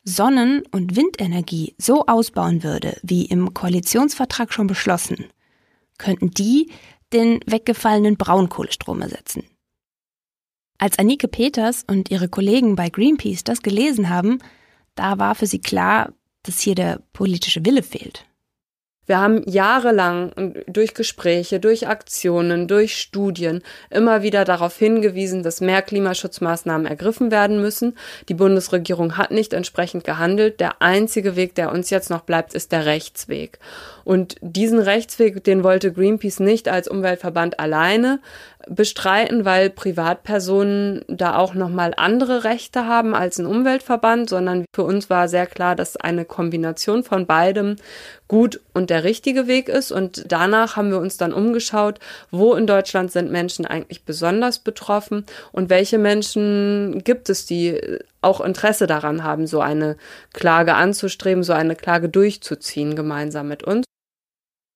Sonnen- 0.05 0.63
und 0.71 0.97
Windenergie 0.97 1.75
so 1.77 2.07
ausbauen 2.07 2.63
würde, 2.63 2.99
wie 3.03 3.27
im 3.27 3.53
Koalitionsvertrag 3.53 4.53
schon 4.53 4.67
beschlossen, 4.67 5.27
könnten 5.99 6.31
die 6.31 6.71
den 7.13 7.41
weggefallenen 7.47 8.17
Braunkohlestrom 8.17 9.03
ersetzen. 9.03 9.45
Als 10.79 10.99
Anike 10.99 11.29
Peters 11.29 11.85
und 11.87 12.11
ihre 12.11 12.29
Kollegen 12.29 12.77
bei 12.77 12.89
Greenpeace 12.89 13.43
das 13.43 13.63
gelesen 13.63 14.09
haben, 14.09 14.39
da 14.95 15.19
war 15.19 15.35
für 15.35 15.47
sie 15.47 15.61
klar, 15.61 16.13
dass 16.45 16.61
hier 16.61 16.75
der 16.75 17.03
politische 17.13 17.65
Wille 17.65 17.83
fehlt. 17.83 18.28
Wir 19.09 19.19
haben 19.21 19.43
jahrelang 19.47 20.55
durch 20.67 20.93
Gespräche, 20.93 21.61
durch 21.61 21.89
Aktionen, 21.89 22.69
durch 22.69 23.01
Studien 23.01 23.63
immer 23.89 24.23
wieder 24.23 24.45
darauf 24.45 24.77
hingewiesen, 24.77 25.43
dass 25.43 25.63
mehr 25.63 25.81
Klimaschutzmaßnahmen 25.81 26.87
ergriffen 26.87 27.31
werden 27.31 27.59
müssen. 27.63 27.97
Die 28.29 28.35
Bundesregierung 28.35 29.17
hat 29.17 29.31
nicht 29.31 29.55
entsprechend 29.55 30.05
gehandelt. 30.05 30.61
Der 30.61 30.83
einzige 30.83 31.37
Weg, 31.37 31.55
der 31.55 31.73
uns 31.73 31.89
jetzt 31.89 32.11
noch 32.11 32.21
bleibt, 32.21 32.53
ist 32.53 32.71
der 32.71 32.85
Rechtsweg. 32.85 33.59
Und 34.05 34.37
diesen 34.43 34.79
Rechtsweg, 34.79 35.43
den 35.43 35.65
wollte 35.65 35.91
Greenpeace 35.91 36.41
nicht 36.41 36.69
als 36.69 36.87
Umweltverband 36.87 37.59
alleine 37.61 38.21
bestreiten, 38.69 39.45
weil 39.45 39.71
Privatpersonen 39.71 41.05
da 41.09 41.37
auch 41.37 41.55
nochmal 41.55 41.95
andere 41.97 42.45
Rechte 42.45 42.87
haben 42.87 43.15
als 43.15 43.39
ein 43.39 43.47
Umweltverband, 43.47 44.29
sondern 44.29 44.65
für 44.75 44.83
uns 44.83 45.11
war 45.11 45.29
sehr 45.29 45.47
klar, 45.47 45.75
dass 45.75 45.97
eine 45.97 46.25
Kombination 46.25 47.03
von 47.03 47.27
beidem 47.27 47.77
gut 48.29 48.61
und 48.75 48.91
der 48.91 49.05
richtige 49.05 49.47
Weg 49.47 49.69
ist. 49.69 49.91
Und 49.91 50.25
danach 50.29 50.77
haben 50.77 50.91
wir 50.91 50.99
uns 50.99 51.17
dann 51.17 51.33
umgeschaut, 51.33 51.99
wo 52.31 52.55
in 52.55 52.67
Deutschland 52.67 53.11
sind 53.11 53.31
Menschen 53.31 53.67
eigentlich 53.67 54.05
besonders 54.05 54.59
betroffen 54.59 55.25
und 55.53 55.71
welche 55.71 55.99
Menschen 55.99 57.03
gibt 57.05 57.31
es, 57.31 57.47
die 57.47 57.81
auch 58.21 58.41
Interesse 58.41 58.87
daran 58.87 59.25
haben, 59.25 59.47
so 59.47 59.61
eine 59.61 59.97
Klage 60.33 60.75
anzustreben, 60.75 61.43
so 61.43 61.53
eine 61.53 61.77
Klage 61.77 62.09
durchzuziehen 62.09 62.97
gemeinsam 62.97 63.49
mit 63.49 63.63
uns. 63.63 63.85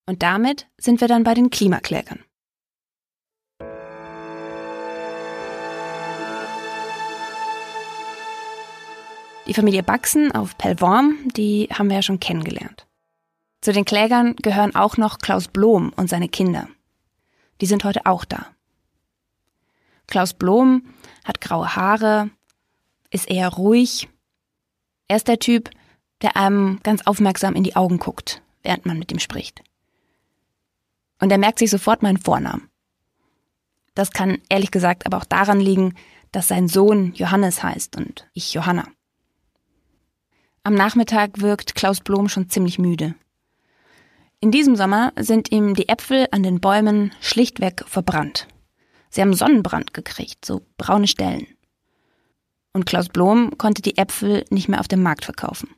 Und 0.09 0.23
damit 0.23 0.67
sind 0.81 1.01
wir 1.01 1.09
dann 1.09 1.25
bei 1.25 1.35
den 1.35 1.51
Klimaklägern. 1.51 2.21
Die 9.47 9.55
Familie 9.55 9.83
Baxen 9.83 10.31
auf 10.33 10.57
Pellworm, 10.57 11.19
die 11.35 11.69
haben 11.73 11.89
wir 11.89 11.97
ja 11.97 12.03
schon 12.03 12.21
kennengelernt. 12.21 12.87
Zu 13.61 13.73
den 13.73 13.85
Klägern 13.85 14.37
gehören 14.37 14.75
auch 14.77 14.97
noch 14.97 15.19
Klaus 15.19 15.49
Blom 15.49 15.93
und 15.97 16.09
seine 16.09 16.29
Kinder. 16.29 16.69
Die 17.61 17.67
sind 17.67 17.83
heute 17.83 18.07
auch 18.07 18.25
da. 18.25 18.47
Klaus 20.07 20.33
Blom 20.35 20.95
hat 21.25 21.41
graue 21.41 21.75
Haare, 21.75 22.31
ist 23.11 23.29
eher 23.29 23.49
ruhig. 23.49 24.09
Er 25.09 25.17
ist 25.17 25.27
der 25.27 25.41
Typ, 25.41 25.71
der 26.23 26.37
einem 26.37 26.79
ganz 26.85 27.07
aufmerksam 27.07 27.55
in 27.55 27.65
die 27.65 27.75
Augen 27.75 27.99
guckt, 27.99 28.43
während 28.63 28.87
man 28.87 28.99
mit 28.99 29.11
ihm 29.11 29.19
spricht. 29.19 29.63
Und 31.21 31.33
er 31.33 31.39
merkt 31.39 31.59
sich 31.59 31.71
sofort 31.71 32.03
meinen 32.03 32.19
Vornamen. 32.19 32.71
Das 33.95 34.13
kann 34.13 34.39
ehrlich 34.49 34.71
gesagt 34.71 35.05
aber 35.05 35.17
auch 35.17 35.25
daran 35.25 35.61
liegen, 35.61 35.95
dass 36.31 36.49
sein 36.49 36.69
Sohn 36.69 37.13
Johannes 37.15 37.63
heißt 37.63 37.97
und 37.97 38.29
ich 38.33 38.55
Johanna. 38.55 38.87
Am 40.65 40.75
Nachmittag 40.75 41.41
wirkt 41.41 41.75
Klaus 41.75 42.01
Blom 42.01 42.29
schon 42.29 42.49
ziemlich 42.49 42.79
müde. 42.79 43.17
In 44.39 44.53
diesem 44.53 44.77
Sommer 44.77 45.13
sind 45.19 45.51
ihm 45.51 45.75
die 45.75 45.89
Äpfel 45.89 46.29
an 46.31 46.45
den 46.45 46.61
Bäumen 46.61 47.13
schlichtweg 47.21 47.85
verbrannt. 47.87 48.47
Sie 49.11 49.21
haben 49.21 49.35
Sonnenbrand 49.35 49.93
gekriegt, 49.93 50.45
so 50.45 50.63
braune 50.79 51.09
Stellen. 51.09 51.49
Und 52.73 52.87
Klaus 52.87 53.09
Blom 53.09 53.59
konnte 53.59 53.83
die 53.83 53.99
Äpfel 53.99 54.45
nicht 54.51 54.69
mehr 54.69 54.79
auf 54.79 54.87
dem 54.87 55.03
Markt 55.03 55.25
verkaufen. 55.25 55.69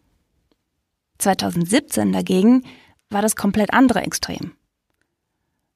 2017 1.19 2.13
dagegen 2.13 2.63
war 3.09 3.23
das 3.23 3.37
komplett 3.37 3.73
andere 3.73 4.03
Extrem. 4.03 4.53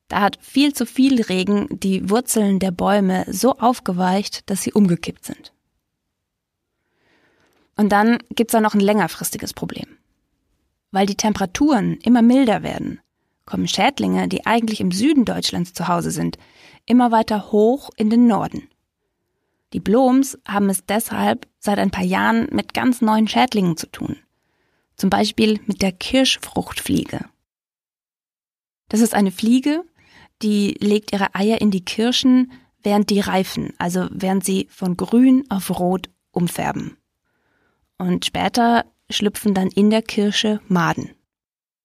Da 0.09 0.21
hat 0.21 0.39
viel 0.43 0.75
zu 0.75 0.85
viel 0.85 1.23
Regen 1.23 1.67
die 1.71 2.11
Wurzeln 2.11 2.59
der 2.59 2.73
Bäume 2.73 3.25
so 3.31 3.57
aufgeweicht, 3.57 4.49
dass 4.51 4.63
sie 4.63 4.73
umgekippt 4.73 5.25
sind. 5.25 5.53
Und 7.79 7.91
dann 7.91 8.19
gibt's 8.35 8.53
da 8.53 8.61
noch 8.61 8.75
ein 8.75 8.81
längerfristiges 8.81 9.55
Problem. 9.55 9.87
Weil 10.91 11.07
die 11.07 11.15
Temperaturen 11.15 11.99
immer 12.03 12.23
milder 12.23 12.63
werden, 12.63 13.01
kommen 13.47 13.69
Schädlinge, 13.69 14.29
die 14.29 14.45
eigentlich 14.47 14.81
im 14.81 14.91
Süden 14.91 15.25
Deutschlands 15.25 15.73
zu 15.73 15.87
Hause 15.87 16.11
sind, 16.11 16.39
immer 16.87 17.13
weiter 17.13 17.53
hoch 17.53 17.91
in 17.97 18.11
den 18.11 18.27
Norden. 18.27 18.69
Die 19.73 19.81
Bloms 19.81 20.37
haben 20.47 20.69
es 20.71 20.85
deshalb 20.87 21.47
seit 21.61 21.79
ein 21.79 21.93
paar 21.93 22.05
Jahren 22.05 22.49
mit 22.51 22.75
ganz 22.75 23.01
neuen 23.01 23.29
Schädlingen 23.29 23.77
zu 23.77 23.87
tun. 23.87 24.17
Zum 24.97 25.09
Beispiel 25.09 25.61
mit 25.67 25.81
der 25.81 25.93
Kirschfruchtfliege. 25.93 27.27
Das 28.89 29.01
ist 29.01 29.15
eine 29.15 29.31
Fliege, 29.31 29.85
die 30.43 30.77
legt 30.81 31.13
ihre 31.13 31.35
Eier 31.35 31.61
in 31.61 31.71
die 31.71 31.85
Kirschen, 31.85 32.51
während 32.83 33.11
die 33.11 33.21
reifen, 33.21 33.73
also 33.79 34.09
während 34.11 34.45
sie 34.45 34.67
von 34.69 34.97
grün 34.97 35.45
auf 35.49 35.79
rot 35.79 36.09
umfärben. 36.33 36.97
Und 37.99 38.25
später 38.25 38.85
schlüpfen 39.11 39.55
dann 39.55 39.69
in 39.69 39.91
der 39.91 40.03
Kirsche 40.03 40.61
Maden. 40.69 41.11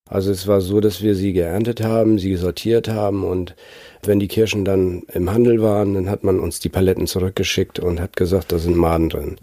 Also 0.09 0.31
es 0.31 0.47
war 0.47 0.61
so, 0.61 0.79
dass 0.79 1.01
wir 1.01 1.15
sie 1.15 1.33
geerntet 1.33 1.81
haben, 1.81 2.19
sie 2.19 2.35
sortiert 2.35 2.87
haben 2.87 3.23
und 3.23 3.55
wenn 4.03 4.19
die 4.19 4.27
Kirschen 4.27 4.65
dann 4.65 5.03
im 5.13 5.31
Handel 5.31 5.61
waren, 5.61 5.93
dann 5.93 6.09
hat 6.09 6.23
man 6.23 6.39
uns 6.39 6.59
die 6.59 6.69
Paletten 6.69 7.07
zurückgeschickt 7.07 7.79
und 7.79 7.99
hat 7.99 8.15
gesagt, 8.15 8.51
da 8.51 8.59
sind 8.59 8.75
Maden 8.75 9.09
drin. 9.09 9.37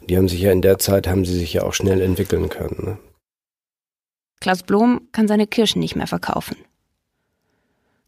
Und 0.00 0.10
die 0.10 0.16
haben 0.16 0.28
sich 0.28 0.40
ja 0.40 0.52
in 0.52 0.62
der 0.62 0.78
Zeit, 0.78 1.08
haben 1.08 1.24
sie 1.24 1.36
sich 1.36 1.52
ja 1.52 1.64
auch 1.64 1.74
schnell 1.74 2.00
entwickeln 2.00 2.48
können. 2.48 2.84
Ne? 2.84 2.98
Klaus 4.40 4.62
Blom 4.62 5.08
kann 5.12 5.28
seine 5.28 5.46
Kirschen 5.46 5.80
nicht 5.80 5.96
mehr 5.96 6.06
verkaufen. 6.06 6.56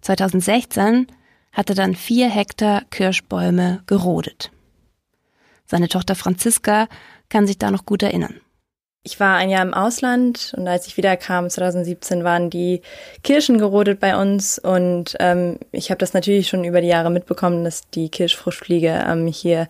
2016 0.02 1.08
hat 1.52 1.70
er 1.70 1.74
dann 1.74 1.94
vier 1.94 2.28
Hektar 2.28 2.82
Kirschbäume 2.90 3.82
gerodet. 3.86 4.52
Seine 5.64 5.88
Tochter 5.88 6.14
Franziska 6.14 6.88
kann 7.28 7.46
sich 7.46 7.58
da 7.58 7.70
noch 7.70 7.86
gut 7.86 8.02
erinnern. 8.02 8.40
Ich 9.02 9.20
war 9.20 9.36
ein 9.36 9.50
Jahr 9.50 9.62
im 9.62 9.72
Ausland 9.72 10.52
und 10.56 10.66
als 10.66 10.88
ich 10.88 10.96
wiederkam, 10.96 11.48
2017, 11.48 12.24
waren 12.24 12.50
die 12.50 12.82
Kirschen 13.22 13.56
gerodet 13.56 14.00
bei 14.00 14.20
uns 14.20 14.58
und 14.58 15.16
ähm, 15.20 15.60
ich 15.70 15.90
habe 15.90 15.98
das 15.98 16.12
natürlich 16.12 16.48
schon 16.48 16.64
über 16.64 16.80
die 16.80 16.88
Jahre 16.88 17.10
mitbekommen, 17.10 17.62
dass 17.62 17.88
die 17.90 18.08
Kirschfruchtfliege 18.08 19.04
ähm, 19.06 19.28
hier 19.28 19.68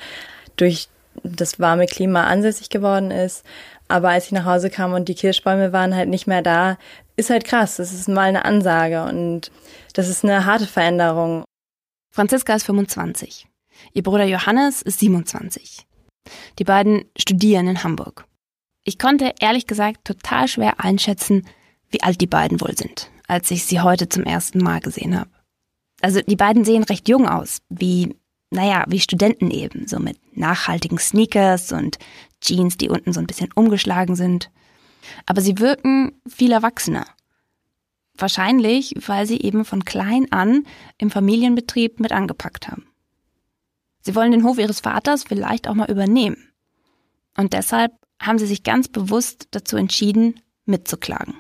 durch 0.57 0.89
das 1.23 1.61
warme 1.61 1.85
Klima 1.85 2.25
ansässig 2.25 2.71
geworden 2.71 3.11
ist. 3.11 3.45
Aber 3.89 4.09
als 4.09 4.27
ich 4.27 4.33
nach 4.33 4.47
Hause 4.47 4.71
kam 4.71 4.95
und 4.95 5.09
die 5.09 5.15
Kirschbäume 5.15 5.73
waren 5.73 5.95
halt 5.95 6.09
nicht 6.09 6.27
mehr 6.27 6.41
da, 6.43 6.79
ist 7.17 7.29
halt 7.29 7.45
krass. 7.45 7.77
Das 7.77 7.93
ist 7.93 8.09
mal 8.09 8.29
eine 8.29 8.45
Ansage 8.45 9.05
und 9.05 9.51
das 9.93 10.09
ist 10.09 10.25
eine 10.25 10.47
harte 10.47 10.67
Veränderung. 10.67 11.45
Franziska 12.11 12.55
ist 12.55 12.65
25. 12.65 13.47
Ihr 13.93 14.03
Bruder 14.03 14.25
Johannes 14.25 14.83
ist 14.83 15.01
27. 15.01 15.87
Die 16.59 16.64
beiden 16.64 17.04
studieren 17.18 17.68
in 17.68 17.83
Hamburg. 17.83 18.26
Ich 18.85 18.99
konnte 18.99 19.35
ehrlich 19.40 19.66
gesagt 19.66 20.04
total 20.04 20.49
schwer 20.49 20.80
einschätzen, 20.80 21.47
wie 21.90 22.02
alt 22.02 22.21
die 22.21 22.26
beiden 22.26 22.61
wohl 22.61 22.76
sind, 22.76 23.11
als 23.26 23.50
ich 23.50 23.64
sie 23.64 23.80
heute 23.80 24.09
zum 24.09 24.25
ersten 24.25 24.59
Mal 24.59 24.80
gesehen 24.80 25.18
habe. 25.18 25.30
Also 26.00 26.21
die 26.21 26.37
beiden 26.37 26.64
sehen 26.64 26.85
recht 26.85 27.09
jung 27.09 27.26
aus, 27.26 27.59
wie, 27.68 28.14
naja, 28.50 28.85
wie 28.88 29.00
Studenten 29.00 29.50
eben, 29.50 29.88
so 29.88 29.99
mit 29.99 30.18
nachhaltigen 30.37 30.99
Sneakers 30.99 31.73
und 31.73 31.99
Jeans, 32.40 32.76
die 32.76 32.88
unten 32.88 33.12
so 33.12 33.21
ein 33.21 33.26
bisschen 33.26 33.50
umgeschlagen 33.54 34.14
sind. 34.14 34.50
Aber 35.25 35.40
sie 35.40 35.59
wirken 35.59 36.21
viel 36.28 36.52
erwachsener. 36.52 37.06
Wahrscheinlich, 38.18 38.95
weil 39.06 39.26
sie 39.26 39.40
eben 39.40 39.64
von 39.64 39.85
klein 39.85 40.30
an 40.30 40.64
im 40.99 41.11
Familienbetrieb 41.11 42.00
mit 42.00 42.12
angepackt 42.12 42.68
haben. 42.68 42.87
Sie 44.07 44.15
wollen 44.15 44.31
den 44.31 44.45
Hof 44.45 44.59
ihres 44.59 44.79
Vaters 44.79 45.25
vielleicht 45.25 45.67
auch 45.67 45.75
mal 45.75 45.91
übernehmen. 45.91 46.37
Und 47.37 47.55
deshalb 47.55 47.91
haben 48.23 48.39
sie 48.39 48.47
sich 48.47 48.63
ganz 48.63 48.87
bewusst 48.87 49.49
dazu 49.51 49.77
entschieden, 49.77 50.41
mitzuklagen. 50.65 51.35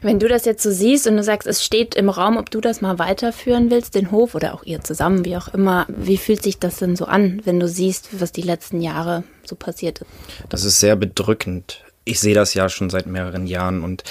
Wenn 0.00 0.18
du 0.18 0.26
das 0.26 0.44
jetzt 0.44 0.64
so 0.64 0.72
siehst 0.72 1.06
und 1.06 1.16
du 1.16 1.22
sagst, 1.22 1.46
es 1.46 1.64
steht 1.64 1.94
im 1.94 2.08
Raum, 2.08 2.36
ob 2.36 2.50
du 2.50 2.60
das 2.60 2.80
mal 2.80 2.98
weiterführen 2.98 3.70
willst, 3.70 3.94
den 3.94 4.10
Hof 4.10 4.34
oder 4.34 4.52
auch 4.52 4.64
ihr 4.64 4.80
zusammen, 4.80 5.24
wie 5.24 5.36
auch 5.36 5.46
immer, 5.46 5.86
wie 5.88 6.16
fühlt 6.16 6.42
sich 6.42 6.58
das 6.58 6.78
denn 6.78 6.96
so 6.96 7.04
an, 7.04 7.40
wenn 7.44 7.60
du 7.60 7.68
siehst, 7.68 8.20
was 8.20 8.32
die 8.32 8.42
letzten 8.42 8.80
Jahre 8.80 9.22
so 9.44 9.54
passiert 9.54 10.00
ist? 10.00 10.10
Das 10.48 10.64
ist 10.64 10.80
sehr 10.80 10.96
bedrückend. 10.96 11.84
Ich 12.02 12.18
sehe 12.18 12.34
das 12.34 12.52
ja 12.54 12.68
schon 12.68 12.90
seit 12.90 13.06
mehreren 13.06 13.46
Jahren 13.46 13.84
und 13.84 14.02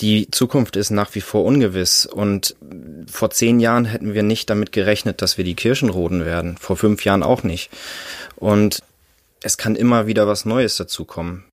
die 0.00 0.30
Zukunft 0.30 0.76
ist 0.76 0.90
nach 0.90 1.14
wie 1.14 1.20
vor 1.20 1.44
ungewiss. 1.44 2.06
Und 2.06 2.56
vor 3.06 3.30
zehn 3.30 3.60
Jahren 3.60 3.84
hätten 3.84 4.14
wir 4.14 4.22
nicht 4.22 4.50
damit 4.50 4.72
gerechnet, 4.72 5.22
dass 5.22 5.38
wir 5.38 5.44
die 5.44 5.54
Kirschen 5.54 5.88
roden 5.88 6.24
werden. 6.24 6.56
Vor 6.58 6.76
fünf 6.76 7.04
Jahren 7.04 7.22
auch 7.22 7.42
nicht. 7.42 7.70
Und 8.36 8.82
es 9.42 9.56
kann 9.56 9.76
immer 9.76 10.06
wieder 10.06 10.26
was 10.26 10.44
Neues 10.44 10.76
dazukommen. 10.76 11.44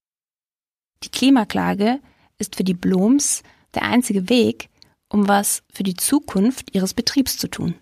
Die 1.04 1.10
Klimaklage 1.10 2.00
ist 2.40 2.56
für 2.56 2.64
die 2.64 2.74
Bloms 2.74 3.44
der 3.74 3.84
einzige 3.84 4.30
Weg, 4.30 4.70
um 5.10 5.28
was 5.28 5.62
für 5.74 5.84
die 5.84 5.96
Zukunft 5.96 6.74
ihres 6.74 6.94
Betriebs 6.94 7.38
zu 7.38 7.48
tun. 7.48 7.76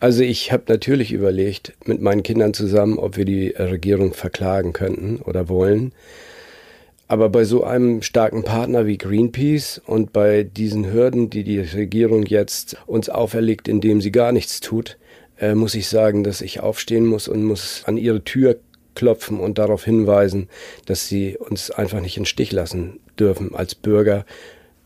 Also 0.00 0.22
ich 0.22 0.52
habe 0.52 0.64
natürlich 0.68 1.12
überlegt 1.12 1.74
mit 1.84 2.00
meinen 2.00 2.22
Kindern 2.22 2.54
zusammen, 2.54 2.98
ob 2.98 3.16
wir 3.16 3.24
die 3.24 3.48
Regierung 3.48 4.14
verklagen 4.14 4.72
könnten 4.72 5.16
oder 5.16 5.48
wollen. 5.48 5.92
Aber 7.08 7.30
bei 7.30 7.44
so 7.44 7.64
einem 7.64 8.02
starken 8.02 8.44
Partner 8.44 8.86
wie 8.86 8.98
Greenpeace 8.98 9.80
und 9.86 10.12
bei 10.12 10.42
diesen 10.42 10.92
Hürden, 10.92 11.30
die 11.30 11.42
die 11.42 11.58
Regierung 11.58 12.26
jetzt 12.26 12.76
uns 12.86 13.08
auferlegt, 13.08 13.66
indem 13.66 14.02
sie 14.02 14.12
gar 14.12 14.30
nichts 14.30 14.60
tut, 14.60 14.98
äh, 15.40 15.54
muss 15.54 15.74
ich 15.74 15.88
sagen, 15.88 16.22
dass 16.22 16.42
ich 16.42 16.60
aufstehen 16.60 17.06
muss 17.06 17.26
und 17.26 17.44
muss 17.44 17.82
an 17.86 17.96
ihre 17.96 18.24
Tür 18.24 18.58
klopfen 18.94 19.40
und 19.40 19.58
darauf 19.58 19.84
hinweisen, 19.84 20.48
dass 20.84 21.08
sie 21.08 21.38
uns 21.38 21.70
einfach 21.70 22.00
nicht 22.00 22.18
in 22.18 22.26
Stich 22.26 22.52
lassen 22.52 23.00
dürfen 23.18 23.54
als 23.54 23.74
Bürger 23.74 24.26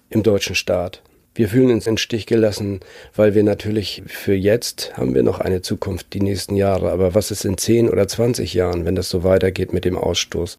im 0.08 0.22
deutschen 0.22 0.54
Staat. 0.54 1.02
Wir 1.34 1.48
fühlen 1.48 1.72
uns 1.72 1.86
in 1.86 1.96
Stich 1.96 2.26
gelassen, 2.26 2.80
weil 3.16 3.34
wir 3.34 3.42
natürlich 3.42 4.02
für 4.06 4.34
jetzt 4.34 4.96
haben 4.96 5.14
wir 5.14 5.22
noch 5.22 5.40
eine 5.40 5.62
Zukunft, 5.62 6.12
die 6.12 6.20
nächsten 6.20 6.56
Jahre. 6.56 6.92
Aber 6.92 7.14
was 7.14 7.30
ist 7.30 7.46
in 7.46 7.56
10 7.56 7.88
oder 7.88 8.06
20 8.06 8.52
Jahren, 8.52 8.84
wenn 8.84 8.94
das 8.94 9.08
so 9.08 9.24
weitergeht 9.24 9.72
mit 9.72 9.86
dem 9.86 9.96
Ausstoß? 9.96 10.58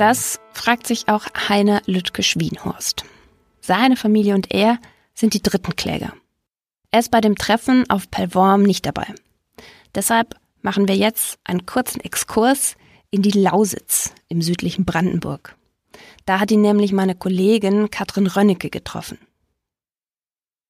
Das 0.00 0.40
fragt 0.54 0.86
sich 0.86 1.08
auch 1.08 1.26
Heiner 1.50 1.82
Lüttke-Schwienhorst. 1.84 3.04
Seine 3.60 3.96
Familie 3.96 4.34
und 4.34 4.50
er 4.50 4.78
sind 5.12 5.34
die 5.34 5.42
dritten 5.42 5.76
Kläger. 5.76 6.14
Er 6.90 7.00
ist 7.00 7.10
bei 7.10 7.20
dem 7.20 7.36
Treffen 7.36 7.84
auf 7.90 8.10
Pellworm 8.10 8.62
nicht 8.62 8.86
dabei. 8.86 9.14
Deshalb 9.94 10.36
machen 10.62 10.88
wir 10.88 10.96
jetzt 10.96 11.38
einen 11.44 11.66
kurzen 11.66 12.00
Exkurs 12.00 12.76
in 13.10 13.20
die 13.20 13.38
Lausitz 13.38 14.14
im 14.28 14.40
südlichen 14.40 14.86
Brandenburg. 14.86 15.54
Da 16.24 16.40
hat 16.40 16.50
ihn 16.50 16.62
nämlich 16.62 16.92
meine 16.92 17.14
Kollegin 17.14 17.90
Katrin 17.90 18.26
Rönnecke 18.26 18.70
getroffen. 18.70 19.18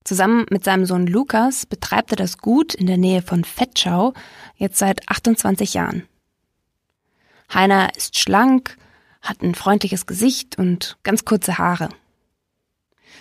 Zusammen 0.03 0.45
mit 0.51 0.64
seinem 0.64 0.87
Sohn 0.87 1.07
Lukas 1.07 1.66
betreibt 1.66 2.11
er 2.11 2.16
das 2.16 2.38
Gut 2.38 2.75
in 2.75 2.88
der 2.88 2.99
Nähe 2.99 3.23
von 3.23 3.45
Fettschau 3.45 4.12
jetzt 4.57 4.79
seit 4.79 5.09
28 5.09 5.75
Jahren. 5.75 6.09
Heiner 7.55 7.95
ist 7.95 8.19
schlank, 8.19 8.77
hat 9.23 9.43
ein 9.43 9.55
freundliches 9.55 10.07
Gesicht 10.07 10.59
und 10.59 10.97
ganz 11.03 11.25
kurze 11.25 11.59
Haare. 11.59 11.91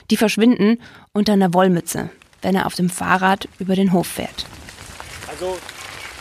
Die 0.10 0.18
verschwinden 0.18 0.80
unter 1.12 1.34
einer 1.34 1.54
Wollmütze, 1.54 2.10
wenn 2.42 2.56
er 2.56 2.66
auf 2.66 2.76
dem 2.76 2.90
Fahrrad 2.90 3.48
über 3.60 3.76
den 3.76 3.92
Hof 3.92 4.08
fährt. 4.08 4.46
Also 5.28 5.58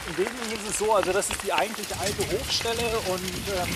im 0.09 0.19
Wesentlichen 0.19 0.53
ist 0.55 0.71
es 0.71 0.79
so, 0.79 0.93
also 0.93 1.13
das 1.13 1.31
ist 1.31 1.43
die 1.43 1.53
eigentliche 1.53 1.99
alte 1.99 2.23
Hofstelle 2.33 2.99
und 3.11 3.23
ähm, 3.23 3.75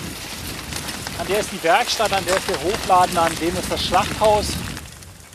an 1.19 1.27
der 1.27 1.39
ist 1.39 1.51
die 1.51 1.63
Werkstatt, 1.63 2.11
an 2.11 2.25
der 2.25 2.37
ist 2.37 2.49
der 2.49 2.63
Hofladen, 2.63 3.17
an 3.17 3.31
dem 3.39 3.55
ist 3.55 3.71
das 3.71 3.85
Schlachthaus. 3.85 4.47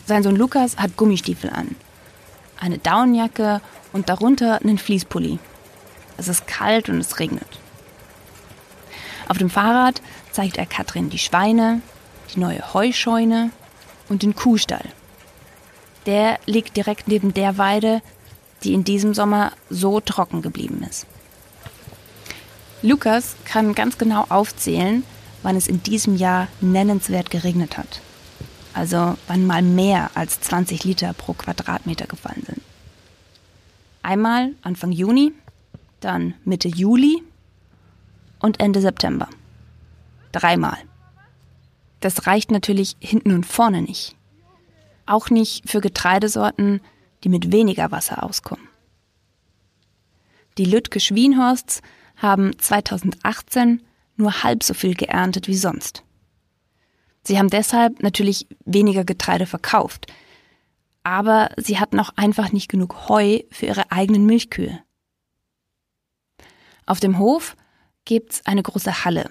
Sein 0.05 0.23
Sohn 0.23 0.35
Lukas 0.35 0.77
hat 0.77 0.97
Gummistiefel 0.97 1.49
an, 1.49 1.75
eine 2.59 2.79
Daunenjacke 2.79 3.61
und 3.93 4.09
darunter 4.09 4.59
einen 4.61 4.77
Fließpulli. 4.77 5.39
Es 6.17 6.27
ist 6.27 6.47
kalt 6.47 6.89
und 6.89 6.99
es 6.99 7.19
regnet. 7.19 7.59
Auf 9.29 9.37
dem 9.37 9.49
Fahrrad 9.49 10.01
zeigt 10.31 10.57
er 10.57 10.65
Katrin 10.65 11.09
die 11.09 11.19
Schweine, 11.19 11.81
die 12.33 12.39
neue 12.39 12.73
Heuscheune 12.73 13.51
und 14.09 14.23
den 14.23 14.35
Kuhstall. 14.35 14.85
Der 16.07 16.39
liegt 16.47 16.75
direkt 16.75 17.07
neben 17.07 17.33
der 17.33 17.59
Weide, 17.59 18.01
die 18.63 18.73
in 18.73 18.83
diesem 18.83 19.13
Sommer 19.13 19.53
so 19.69 19.99
trocken 19.99 20.41
geblieben 20.41 20.83
ist. 20.89 21.05
Lukas 22.81 23.35
kann 23.45 23.75
ganz 23.75 23.99
genau 23.99 24.25
aufzählen, 24.29 25.03
wann 25.43 25.55
es 25.55 25.67
in 25.67 25.83
diesem 25.83 26.15
Jahr 26.15 26.47
nennenswert 26.59 27.29
geregnet 27.29 27.77
hat. 27.77 28.01
Also 28.73 29.15
wann 29.27 29.45
mal 29.45 29.61
mehr 29.61 30.09
als 30.15 30.41
20 30.41 30.85
Liter 30.85 31.13
pro 31.13 31.33
Quadratmeter 31.33 32.07
gefallen 32.07 32.43
sind. 32.47 32.61
Einmal 34.01 34.53
Anfang 34.63 34.91
Juni, 34.91 35.33
dann 35.99 36.33
Mitte 36.45 36.67
Juli 36.67 37.21
und 38.39 38.59
Ende 38.59 38.81
September. 38.81 39.27
Dreimal. 40.31 40.77
Das 41.99 42.27
reicht 42.27 42.51
natürlich 42.51 42.95
hinten 42.99 43.33
und 43.33 43.45
vorne 43.45 43.81
nicht. 43.81 44.15
Auch 45.05 45.29
nicht 45.29 45.69
für 45.69 45.81
Getreidesorten, 45.81 46.81
die 47.23 47.29
mit 47.29 47.51
weniger 47.51 47.91
Wasser 47.91 48.23
auskommen. 48.23 48.67
Die 50.57 50.65
Lütke 50.65 50.99
Schwienhorsts 50.99 51.81
haben 52.15 52.57
2018 52.57 53.81
nur 54.15 54.43
halb 54.43 54.63
so 54.63 54.73
viel 54.73 54.93
geerntet 54.93 55.47
wie 55.47 55.55
sonst. 55.55 56.03
Sie 57.23 57.37
haben 57.37 57.49
deshalb 57.49 58.01
natürlich 58.01 58.47
weniger 58.65 59.03
Getreide 59.03 59.45
verkauft, 59.45 60.07
aber 61.03 61.49
sie 61.57 61.79
hatten 61.79 61.99
auch 61.99 62.11
einfach 62.15 62.51
nicht 62.51 62.69
genug 62.69 63.07
Heu 63.07 63.39
für 63.51 63.67
ihre 63.67 63.91
eigenen 63.91 64.25
Milchkühe. 64.25 64.79
Auf 66.85 66.99
dem 66.99 67.19
Hof 67.19 67.55
gibt's 68.09 68.41
eine 68.43 68.63
große 68.63 69.05
Halle. 69.05 69.29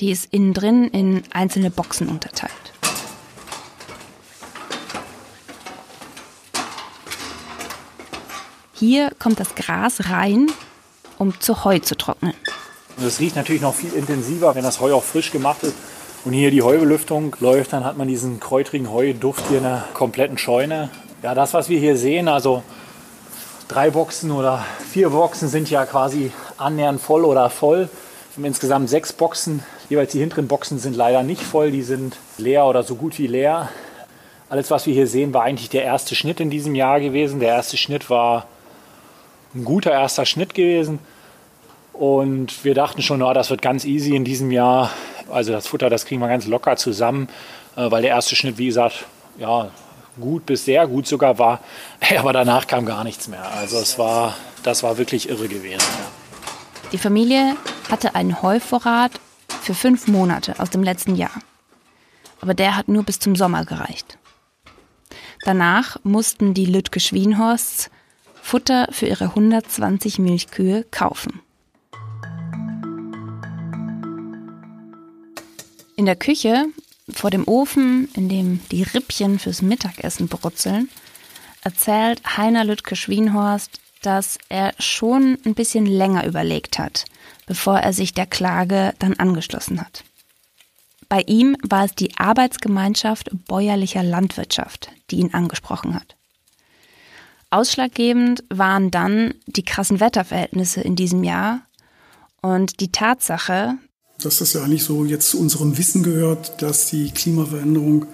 Die 0.00 0.10
ist 0.10 0.32
innen 0.32 0.54
drin 0.54 0.88
in 0.88 1.24
einzelne 1.30 1.70
Boxen 1.70 2.08
unterteilt. 2.08 2.52
Hier 8.72 9.10
kommt 9.18 9.38
das 9.38 9.54
Gras 9.54 10.08
rein, 10.08 10.46
um 11.18 11.38
zu 11.38 11.64
Heu 11.64 11.80
zu 11.80 11.98
trocknen. 11.98 12.32
Es 12.96 13.20
riecht 13.20 13.36
natürlich 13.36 13.60
noch 13.60 13.74
viel 13.74 13.92
intensiver, 13.92 14.54
wenn 14.54 14.64
das 14.64 14.80
Heu 14.80 14.94
auch 14.94 15.04
frisch 15.04 15.30
gemacht 15.30 15.62
ist. 15.62 15.76
Und 16.24 16.32
hier 16.32 16.50
die 16.50 16.62
Heubelüftung 16.62 17.36
läuft, 17.40 17.74
dann 17.74 17.84
hat 17.84 17.98
man 17.98 18.08
diesen 18.08 18.40
kräutrigen 18.40 18.90
Heuduft 18.90 19.46
hier 19.48 19.58
in 19.58 19.64
der 19.64 19.84
kompletten 19.92 20.38
Scheune. 20.38 20.88
Ja, 21.22 21.34
das, 21.34 21.52
was 21.52 21.68
wir 21.68 21.78
hier 21.78 21.98
sehen, 21.98 22.28
also 22.28 22.62
drei 23.68 23.90
Boxen 23.90 24.30
oder 24.30 24.64
vier 24.90 25.10
Boxen 25.10 25.48
sind 25.48 25.70
ja 25.70 25.84
quasi 25.86 26.32
annähernd 26.56 27.00
voll 27.00 27.24
oder 27.24 27.50
voll. 27.50 27.88
Wir 28.30 28.36
haben 28.36 28.44
insgesamt 28.46 28.88
sechs 28.88 29.12
Boxen. 29.12 29.62
Jeweils 29.88 30.12
die 30.12 30.20
hinteren 30.20 30.48
Boxen 30.48 30.78
sind 30.78 30.96
leider 30.96 31.22
nicht 31.22 31.42
voll, 31.42 31.70
die 31.70 31.82
sind 31.82 32.16
leer 32.38 32.66
oder 32.66 32.82
so 32.82 32.94
gut 32.94 33.18
wie 33.18 33.26
leer. 33.26 33.68
Alles, 34.48 34.70
was 34.70 34.86
wir 34.86 34.94
hier 34.94 35.06
sehen, 35.06 35.34
war 35.34 35.42
eigentlich 35.42 35.68
der 35.68 35.84
erste 35.84 36.14
Schnitt 36.14 36.40
in 36.40 36.48
diesem 36.48 36.74
Jahr 36.74 37.00
gewesen. 37.00 37.40
Der 37.40 37.50
erste 37.50 37.76
Schnitt 37.76 38.08
war 38.08 38.46
ein 39.54 39.64
guter 39.64 39.92
erster 39.92 40.24
Schnitt 40.24 40.54
gewesen. 40.54 40.98
Und 41.92 42.64
wir 42.64 42.74
dachten 42.74 43.02
schon, 43.02 43.22
oh, 43.22 43.34
das 43.34 43.50
wird 43.50 43.60
ganz 43.60 43.84
easy 43.84 44.14
in 44.14 44.24
diesem 44.24 44.50
Jahr. 44.50 44.90
Also 45.30 45.52
das 45.52 45.66
Futter, 45.66 45.90
das 45.90 46.06
kriegen 46.06 46.20
wir 46.22 46.28
ganz 46.28 46.46
locker 46.46 46.76
zusammen, 46.76 47.28
äh, 47.76 47.90
weil 47.90 48.00
der 48.02 48.12
erste 48.12 48.36
Schnitt, 48.36 48.56
wie 48.56 48.66
gesagt, 48.66 49.04
ja, 49.36 49.70
gut 50.18 50.46
bis 50.46 50.64
sehr 50.64 50.86
gut 50.86 51.06
sogar 51.06 51.38
war. 51.38 51.60
Aber 52.18 52.32
danach 52.32 52.66
kam 52.66 52.84
gar 52.86 53.04
nichts 53.04 53.28
mehr. 53.28 53.50
Also 53.52 53.78
es 53.78 53.98
war, 53.98 54.36
das 54.62 54.82
war 54.82 54.98
wirklich 54.98 55.28
irre 55.28 55.48
gewesen. 55.48 55.78
Ja. 55.80 56.10
Die 56.92 56.98
Familie 56.98 57.56
hatte 57.90 58.14
einen 58.14 58.42
Heuvorrat 58.42 59.12
für 59.62 59.74
fünf 59.74 60.08
Monate 60.08 60.54
aus 60.58 60.70
dem 60.70 60.82
letzten 60.82 61.16
Jahr. 61.16 61.38
Aber 62.40 62.54
der 62.54 62.76
hat 62.76 62.88
nur 62.88 63.02
bis 63.02 63.18
zum 63.18 63.36
Sommer 63.36 63.64
gereicht. 63.64 64.18
Danach 65.44 65.98
mussten 66.02 66.54
die 66.54 66.66
Lütke 66.66 67.00
Schwienhorsts 67.00 67.90
Futter 68.42 68.88
für 68.90 69.06
ihre 69.06 69.24
120 69.24 70.18
Milchkühe 70.18 70.84
kaufen. 70.90 71.42
In 75.96 76.06
der 76.06 76.16
Küche, 76.16 76.64
vor 77.12 77.30
dem 77.30 77.46
Ofen, 77.46 78.08
in 78.14 78.28
dem 78.28 78.60
die 78.70 78.82
Rippchen 78.82 79.38
fürs 79.38 79.62
Mittagessen 79.62 80.28
brutzeln, 80.28 80.88
erzählt 81.62 82.22
Heiner 82.36 82.64
Lütke 82.64 82.96
Schwienhorst, 82.96 83.80
dass 84.02 84.38
er 84.48 84.74
schon 84.78 85.38
ein 85.44 85.54
bisschen 85.54 85.86
länger 85.86 86.26
überlegt 86.26 86.78
hat, 86.78 87.04
bevor 87.46 87.78
er 87.78 87.92
sich 87.92 88.14
der 88.14 88.26
Klage 88.26 88.94
dann 88.98 89.14
angeschlossen 89.14 89.80
hat. 89.80 90.04
Bei 91.08 91.22
ihm 91.22 91.56
war 91.62 91.84
es 91.84 91.94
die 91.94 92.16
Arbeitsgemeinschaft 92.18 93.30
bäuerlicher 93.46 94.02
Landwirtschaft, 94.02 94.90
die 95.10 95.16
ihn 95.16 95.32
angesprochen 95.32 95.94
hat. 95.94 96.16
Ausschlaggebend 97.50 98.44
waren 98.50 98.90
dann 98.90 99.34
die 99.46 99.64
krassen 99.64 100.00
Wetterverhältnisse 100.00 100.82
in 100.82 100.96
diesem 100.96 101.24
Jahr 101.24 101.62
und 102.42 102.80
die 102.80 102.92
Tatsache, 102.92 103.78
dass 104.22 104.38
das 104.38 104.52
ja 104.52 104.62
eigentlich 104.62 104.84
so 104.84 105.04
jetzt 105.04 105.30
zu 105.30 105.40
unserem 105.40 105.78
Wissen 105.78 106.02
gehört, 106.02 106.60
dass 106.60 106.86
die 106.86 107.10
Klimaveränderung 107.10 108.06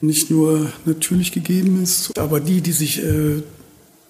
nicht 0.00 0.30
nur 0.30 0.70
natürlich 0.84 1.32
gegeben 1.32 1.82
ist, 1.82 2.16
aber 2.18 2.40
die, 2.40 2.60
die 2.60 2.72
sich 2.72 3.02
äh, 3.02 3.42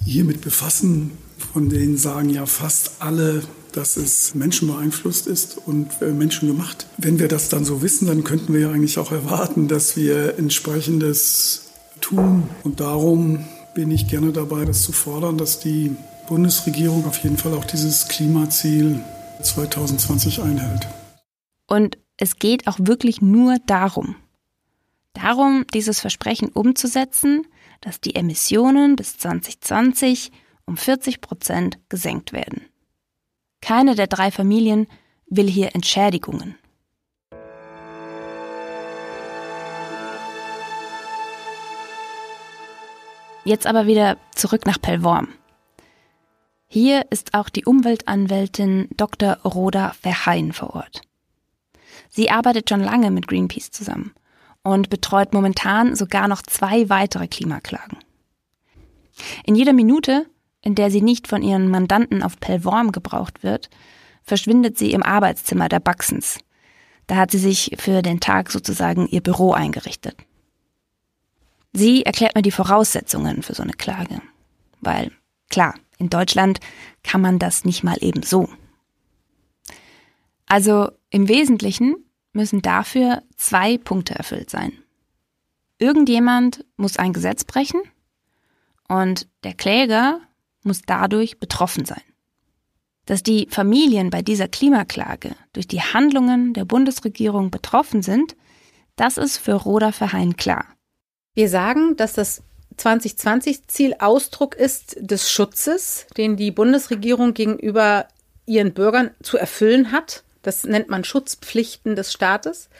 hiermit 0.04 0.40
befassen, 0.40 1.12
von 1.52 1.68
denen 1.68 1.96
sagen 1.96 2.30
ja 2.30 2.46
fast 2.46 2.92
alle, 2.98 3.42
dass 3.72 3.96
es 3.96 4.34
menschenbeeinflusst 4.34 5.26
ist 5.26 5.58
und 5.64 5.88
äh, 6.02 6.10
menschengemacht. 6.10 6.86
Wenn 6.98 7.18
wir 7.18 7.28
das 7.28 7.48
dann 7.48 7.64
so 7.64 7.80
wissen, 7.80 8.06
dann 8.06 8.24
könnten 8.24 8.52
wir 8.52 8.60
ja 8.60 8.70
eigentlich 8.70 8.98
auch 8.98 9.12
erwarten, 9.12 9.68
dass 9.68 9.96
wir 9.96 10.38
entsprechendes 10.38 11.68
tun. 12.00 12.48
Und 12.64 12.80
darum 12.80 13.44
bin 13.74 13.90
ich 13.90 14.08
gerne 14.08 14.32
dabei, 14.32 14.64
das 14.64 14.82
zu 14.82 14.92
fordern, 14.92 15.38
dass 15.38 15.60
die 15.60 15.94
Bundesregierung 16.28 17.06
auf 17.06 17.18
jeden 17.18 17.36
Fall 17.36 17.54
auch 17.54 17.64
dieses 17.64 18.08
Klimaziel 18.08 19.00
2020 19.42 20.42
einhält. 20.42 20.88
Und 21.66 21.98
es 22.16 22.36
geht 22.36 22.66
auch 22.66 22.78
wirklich 22.80 23.20
nur 23.20 23.56
darum. 23.66 24.16
Darum, 25.12 25.64
dieses 25.72 26.00
Versprechen 26.00 26.48
umzusetzen, 26.48 27.46
dass 27.80 28.00
die 28.00 28.14
Emissionen 28.14 28.96
bis 28.96 29.18
2020 29.18 30.32
um 30.66 30.76
40 30.76 31.20
Prozent 31.20 31.78
gesenkt 31.88 32.32
werden. 32.32 32.66
Keine 33.60 33.94
der 33.94 34.06
drei 34.06 34.30
Familien 34.30 34.86
will 35.28 35.48
hier 35.48 35.74
Entschädigungen. 35.74 36.56
Jetzt 43.44 43.66
aber 43.66 43.86
wieder 43.86 44.18
zurück 44.34 44.66
nach 44.66 44.80
Pellworm. 44.80 45.28
Hier 46.70 47.06
ist 47.08 47.32
auch 47.32 47.48
die 47.48 47.64
Umweltanwältin 47.64 48.88
Dr. 48.94 49.38
Rhoda 49.42 49.94
Verheyen 50.02 50.52
vor 50.52 50.74
Ort. 50.76 51.00
Sie 52.10 52.30
arbeitet 52.30 52.68
schon 52.68 52.80
lange 52.80 53.10
mit 53.10 53.26
Greenpeace 53.26 53.70
zusammen 53.70 54.12
und 54.62 54.90
betreut 54.90 55.32
momentan 55.32 55.96
sogar 55.96 56.28
noch 56.28 56.42
zwei 56.42 56.90
weitere 56.90 57.26
Klimaklagen. 57.26 57.96
In 59.44 59.54
jeder 59.54 59.72
Minute, 59.72 60.26
in 60.60 60.74
der 60.74 60.90
sie 60.90 61.00
nicht 61.00 61.26
von 61.26 61.42
ihren 61.42 61.70
Mandanten 61.70 62.22
auf 62.22 62.38
Pellworm 62.38 62.92
gebraucht 62.92 63.42
wird, 63.42 63.70
verschwindet 64.22 64.76
sie 64.76 64.92
im 64.92 65.02
Arbeitszimmer 65.02 65.70
der 65.70 65.80
Baxens. 65.80 66.38
Da 67.06 67.16
hat 67.16 67.30
sie 67.30 67.38
sich 67.38 67.76
für 67.78 68.02
den 68.02 68.20
Tag 68.20 68.52
sozusagen 68.52 69.06
ihr 69.06 69.22
Büro 69.22 69.52
eingerichtet. 69.52 70.16
Sie 71.72 72.04
erklärt 72.04 72.34
mir 72.34 72.42
die 72.42 72.50
Voraussetzungen 72.50 73.42
für 73.42 73.54
so 73.54 73.62
eine 73.62 73.72
Klage. 73.72 74.20
Weil, 74.82 75.12
klar, 75.48 75.74
in 75.98 76.10
Deutschland 76.10 76.60
kann 77.02 77.20
man 77.20 77.38
das 77.38 77.64
nicht 77.64 77.82
mal 77.84 77.96
eben 78.00 78.22
so. 78.22 78.48
Also 80.46 80.90
im 81.10 81.28
Wesentlichen 81.28 81.96
müssen 82.32 82.62
dafür 82.62 83.22
zwei 83.36 83.78
Punkte 83.78 84.14
erfüllt 84.14 84.50
sein. 84.50 84.72
Irgendjemand 85.78 86.64
muss 86.76 86.96
ein 86.96 87.12
Gesetz 87.12 87.44
brechen 87.44 87.80
und 88.88 89.28
der 89.44 89.54
Kläger 89.54 90.20
muss 90.62 90.82
dadurch 90.82 91.38
betroffen 91.38 91.84
sein. 91.84 92.02
Dass 93.06 93.22
die 93.22 93.48
Familien 93.50 94.10
bei 94.10 94.22
dieser 94.22 94.48
Klimaklage 94.48 95.34
durch 95.52 95.66
die 95.66 95.80
Handlungen 95.80 96.52
der 96.52 96.64
Bundesregierung 96.64 97.50
betroffen 97.50 98.02
sind, 98.02 98.36
das 98.96 99.16
ist 99.16 99.38
für 99.38 99.54
Roda 99.54 99.92
Verheyen 99.92 100.36
klar. 100.36 100.64
Wir 101.34 101.48
sagen, 101.48 101.96
dass 101.96 102.14
das 102.14 102.42
2020-Ziel 102.78 103.96
Ausdruck 103.98 104.54
ist 104.54 104.96
des 105.00 105.30
Schutzes, 105.30 106.06
den 106.16 106.36
die 106.36 106.50
Bundesregierung 106.50 107.34
gegenüber 107.34 108.06
ihren 108.46 108.72
Bürgern 108.72 109.10
zu 109.22 109.36
erfüllen 109.36 109.92
hat. 109.92 110.24
Das 110.42 110.64
nennt 110.64 110.88
man 110.88 111.04
Schutzpflichten 111.04 111.96
des 111.96 112.12
Staates. 112.12 112.70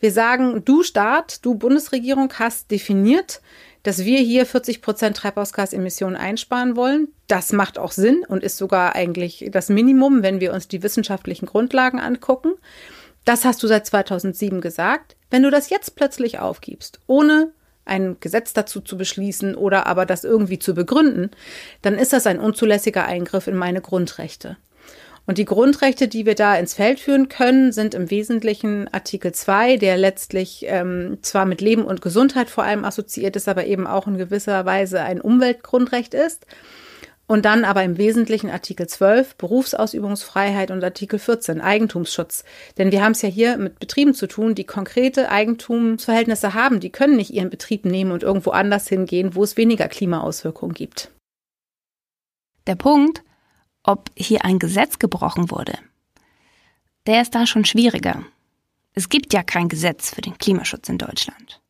Wir 0.00 0.12
sagen, 0.12 0.64
du 0.64 0.82
Staat, 0.82 1.44
du 1.44 1.54
Bundesregierung 1.54 2.32
hast 2.38 2.70
definiert, 2.70 3.40
dass 3.82 4.04
wir 4.04 4.18
hier 4.18 4.46
40 4.46 4.82
Prozent 4.82 5.16
Treibhausgasemissionen 5.16 6.16
einsparen 6.16 6.76
wollen. 6.76 7.08
Das 7.28 7.52
macht 7.52 7.78
auch 7.78 7.92
Sinn 7.92 8.24
und 8.26 8.42
ist 8.42 8.58
sogar 8.58 8.94
eigentlich 8.94 9.48
das 9.50 9.68
Minimum, 9.68 10.22
wenn 10.22 10.40
wir 10.40 10.52
uns 10.52 10.68
die 10.68 10.82
wissenschaftlichen 10.82 11.46
Grundlagen 11.46 12.00
angucken. 12.00 12.54
Das 13.24 13.44
hast 13.44 13.62
du 13.62 13.66
seit 13.66 13.86
2007 13.86 14.60
gesagt. 14.60 15.16
Wenn 15.30 15.42
du 15.42 15.50
das 15.50 15.70
jetzt 15.70 15.96
plötzlich 15.96 16.38
aufgibst, 16.38 17.00
ohne 17.06 17.52
ein 17.86 18.16
Gesetz 18.20 18.52
dazu 18.52 18.80
zu 18.80 18.98
beschließen 18.98 19.54
oder 19.54 19.86
aber 19.86 20.04
das 20.04 20.24
irgendwie 20.24 20.58
zu 20.58 20.74
begründen, 20.74 21.30
dann 21.82 21.94
ist 21.94 22.12
das 22.12 22.26
ein 22.26 22.38
unzulässiger 22.38 23.06
Eingriff 23.06 23.46
in 23.46 23.56
meine 23.56 23.80
Grundrechte. 23.80 24.56
Und 25.26 25.38
die 25.38 25.44
Grundrechte, 25.44 26.06
die 26.06 26.24
wir 26.24 26.36
da 26.36 26.54
ins 26.54 26.74
Feld 26.74 27.00
führen 27.00 27.28
können, 27.28 27.72
sind 27.72 27.94
im 27.94 28.10
Wesentlichen 28.10 28.86
Artikel 28.92 29.32
2, 29.32 29.76
der 29.76 29.96
letztlich 29.96 30.64
ähm, 30.68 31.18
zwar 31.22 31.46
mit 31.46 31.60
Leben 31.60 31.84
und 31.84 32.00
Gesundheit 32.00 32.48
vor 32.48 32.62
allem 32.62 32.84
assoziiert 32.84 33.34
ist, 33.34 33.48
aber 33.48 33.66
eben 33.66 33.88
auch 33.88 34.06
in 34.06 34.18
gewisser 34.18 34.64
Weise 34.66 35.00
ein 35.00 35.20
Umweltgrundrecht 35.20 36.14
ist. 36.14 36.46
Und 37.28 37.44
dann 37.44 37.64
aber 37.64 37.82
im 37.82 37.98
Wesentlichen 37.98 38.50
Artikel 38.50 38.86
12 38.86 39.34
Berufsausübungsfreiheit 39.36 40.70
und 40.70 40.84
Artikel 40.84 41.18
14 41.18 41.60
Eigentumsschutz. 41.60 42.44
Denn 42.78 42.92
wir 42.92 43.02
haben 43.02 43.12
es 43.12 43.22
ja 43.22 43.28
hier 43.28 43.56
mit 43.56 43.80
Betrieben 43.80 44.14
zu 44.14 44.28
tun, 44.28 44.54
die 44.54 44.64
konkrete 44.64 45.28
Eigentumsverhältnisse 45.28 46.54
haben. 46.54 46.78
Die 46.78 46.90
können 46.90 47.16
nicht 47.16 47.30
ihren 47.30 47.50
Betrieb 47.50 47.84
nehmen 47.84 48.12
und 48.12 48.22
irgendwo 48.22 48.50
anders 48.50 48.88
hingehen, 48.88 49.34
wo 49.34 49.42
es 49.42 49.56
weniger 49.56 49.88
Klimaauswirkungen 49.88 50.74
gibt. 50.74 51.10
Der 52.68 52.76
Punkt, 52.76 53.22
ob 53.82 54.10
hier 54.16 54.44
ein 54.44 54.60
Gesetz 54.60 55.00
gebrochen 55.00 55.50
wurde, 55.50 55.74
der 57.06 57.22
ist 57.22 57.34
da 57.34 57.46
schon 57.46 57.64
schwieriger. 57.64 58.24
Es 58.94 59.08
gibt 59.08 59.32
ja 59.32 59.42
kein 59.42 59.68
Gesetz 59.68 60.14
für 60.14 60.22
den 60.22 60.38
Klimaschutz 60.38 60.88
in 60.88 60.98
Deutschland. 60.98 61.60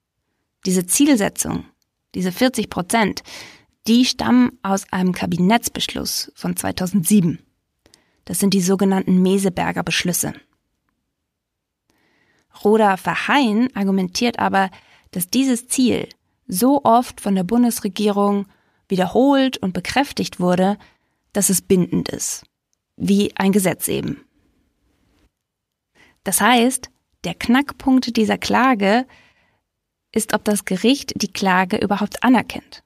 Diese 0.65 0.87
Zielsetzung, 0.87 1.65
diese 2.15 2.33
40 2.33 2.71
Prozent, 2.71 3.23
die 3.87 4.05
stammen 4.05 4.59
aus 4.63 4.93
einem 4.93 5.13
Kabinettsbeschluss 5.13 6.33
von 6.35 6.57
2007. 6.57 7.39
Das 8.25 8.41
sind 8.41 8.55
die 8.55 8.61
sogenannten 8.61 9.23
Meseberger 9.23 9.83
Beschlüsse. 9.83 10.35
Roda 12.65 12.97
Verheyen 12.97 13.75
argumentiert 13.77 14.39
aber, 14.39 14.71
dass 15.13 15.29
dieses 15.29 15.69
Ziel 15.69 16.09
so 16.49 16.83
oft 16.85 17.21
von 17.21 17.35
der 17.35 17.45
Bundesregierung 17.45 18.47
wiederholt 18.89 19.59
und 19.59 19.73
bekräftigt 19.73 20.41
wurde, 20.41 20.79
dass 21.33 21.51
es 21.51 21.63
bindend 21.63 22.09
ist. 22.09 22.45
Wie 22.97 23.37
ein 23.37 23.53
Gesetz 23.53 23.89
eben. 23.89 24.25
Das 26.25 26.41
heißt, 26.41 26.91
der 27.25 27.35
Knackpunkt 27.35 28.17
dieser 28.17 28.39
Klage 28.39 29.07
ist, 30.13 30.33
ob 30.33 30.45
das 30.45 30.65
Gericht 30.65 31.13
die 31.21 31.33
Klage 31.33 31.77
überhaupt 31.77 32.23
anerkennt. 32.23 32.83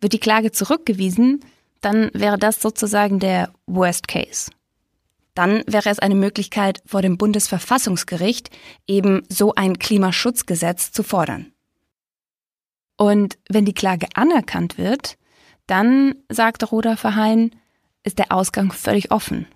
Wird 0.00 0.12
die 0.12 0.20
Klage 0.20 0.52
zurückgewiesen, 0.52 1.44
dann 1.80 2.10
wäre 2.12 2.38
das 2.38 2.60
sozusagen 2.60 3.18
der 3.18 3.52
Worst 3.66 4.08
Case. 4.08 4.50
Dann 5.34 5.62
wäre 5.66 5.88
es 5.88 5.98
eine 5.98 6.14
Möglichkeit, 6.14 6.82
vor 6.86 7.02
dem 7.02 7.16
Bundesverfassungsgericht 7.16 8.50
eben 8.86 9.22
so 9.28 9.54
ein 9.54 9.78
Klimaschutzgesetz 9.78 10.92
zu 10.92 11.02
fordern. 11.02 11.52
Und 12.96 13.38
wenn 13.48 13.64
die 13.64 13.72
Klage 13.72 14.08
anerkannt 14.14 14.76
wird, 14.76 15.16
dann, 15.66 16.16
sagte 16.28 16.66
Roda 16.66 16.96
Verheyen, 16.96 17.54
ist 18.02 18.18
der 18.18 18.32
Ausgang 18.32 18.72
völlig 18.72 19.10
offen. 19.10 19.46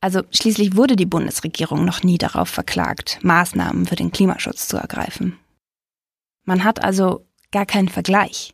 Also 0.00 0.22
schließlich 0.32 0.74
wurde 0.76 0.96
die 0.96 1.06
Bundesregierung 1.06 1.84
noch 1.84 2.02
nie 2.02 2.18
darauf 2.18 2.48
verklagt, 2.48 3.20
Maßnahmen 3.22 3.86
für 3.86 3.94
den 3.94 4.10
Klimaschutz 4.10 4.66
zu 4.66 4.76
ergreifen. 4.76 5.38
Man 6.44 6.64
hat 6.64 6.82
also 6.82 7.24
gar 7.52 7.66
keinen 7.66 7.88
Vergleich. 7.88 8.52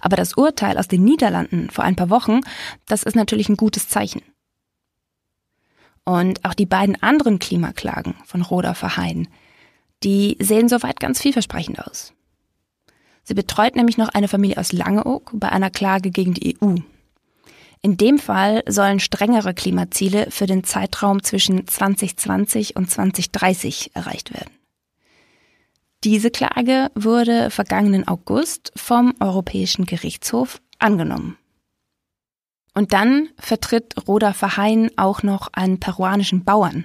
Aber 0.00 0.16
das 0.16 0.34
Urteil 0.34 0.78
aus 0.78 0.88
den 0.88 1.04
Niederlanden 1.04 1.70
vor 1.70 1.84
ein 1.84 1.96
paar 1.96 2.10
Wochen, 2.10 2.40
das 2.86 3.02
ist 3.02 3.16
natürlich 3.16 3.48
ein 3.48 3.56
gutes 3.56 3.88
Zeichen. 3.88 4.22
Und 6.04 6.44
auch 6.44 6.54
die 6.54 6.66
beiden 6.66 7.02
anderen 7.02 7.38
Klimaklagen 7.38 8.14
von 8.24 8.42
Roda 8.42 8.74
Verheyen, 8.74 9.28
die 10.02 10.36
sehen 10.40 10.68
soweit 10.68 11.00
ganz 11.00 11.20
vielversprechend 11.20 11.80
aus. 11.86 12.12
Sie 13.22 13.34
betreut 13.34 13.74
nämlich 13.74 13.96
noch 13.96 14.10
eine 14.10 14.28
Familie 14.28 14.58
aus 14.58 14.72
Langeoog 14.72 15.30
bei 15.34 15.48
einer 15.48 15.70
Klage 15.70 16.10
gegen 16.10 16.34
die 16.34 16.58
EU. 16.62 16.76
In 17.80 17.96
dem 17.96 18.18
Fall 18.18 18.62
sollen 18.66 19.00
strengere 19.00 19.54
Klimaziele 19.54 20.30
für 20.30 20.46
den 20.46 20.64
Zeitraum 20.64 21.22
zwischen 21.22 21.66
2020 21.66 22.76
und 22.76 22.90
2030 22.90 23.90
erreicht 23.94 24.32
werden. 24.32 24.50
Diese 26.04 26.30
Klage 26.30 26.90
wurde 26.94 27.50
vergangenen 27.50 28.06
August 28.06 28.72
vom 28.76 29.14
Europäischen 29.20 29.86
Gerichtshof 29.86 30.60
angenommen. 30.78 31.38
Und 32.74 32.92
dann 32.92 33.30
vertritt 33.38 33.94
Roda 34.06 34.34
Verheyen 34.34 34.90
auch 34.98 35.22
noch 35.22 35.48
einen 35.54 35.80
peruanischen 35.80 36.44
Bauern, 36.44 36.84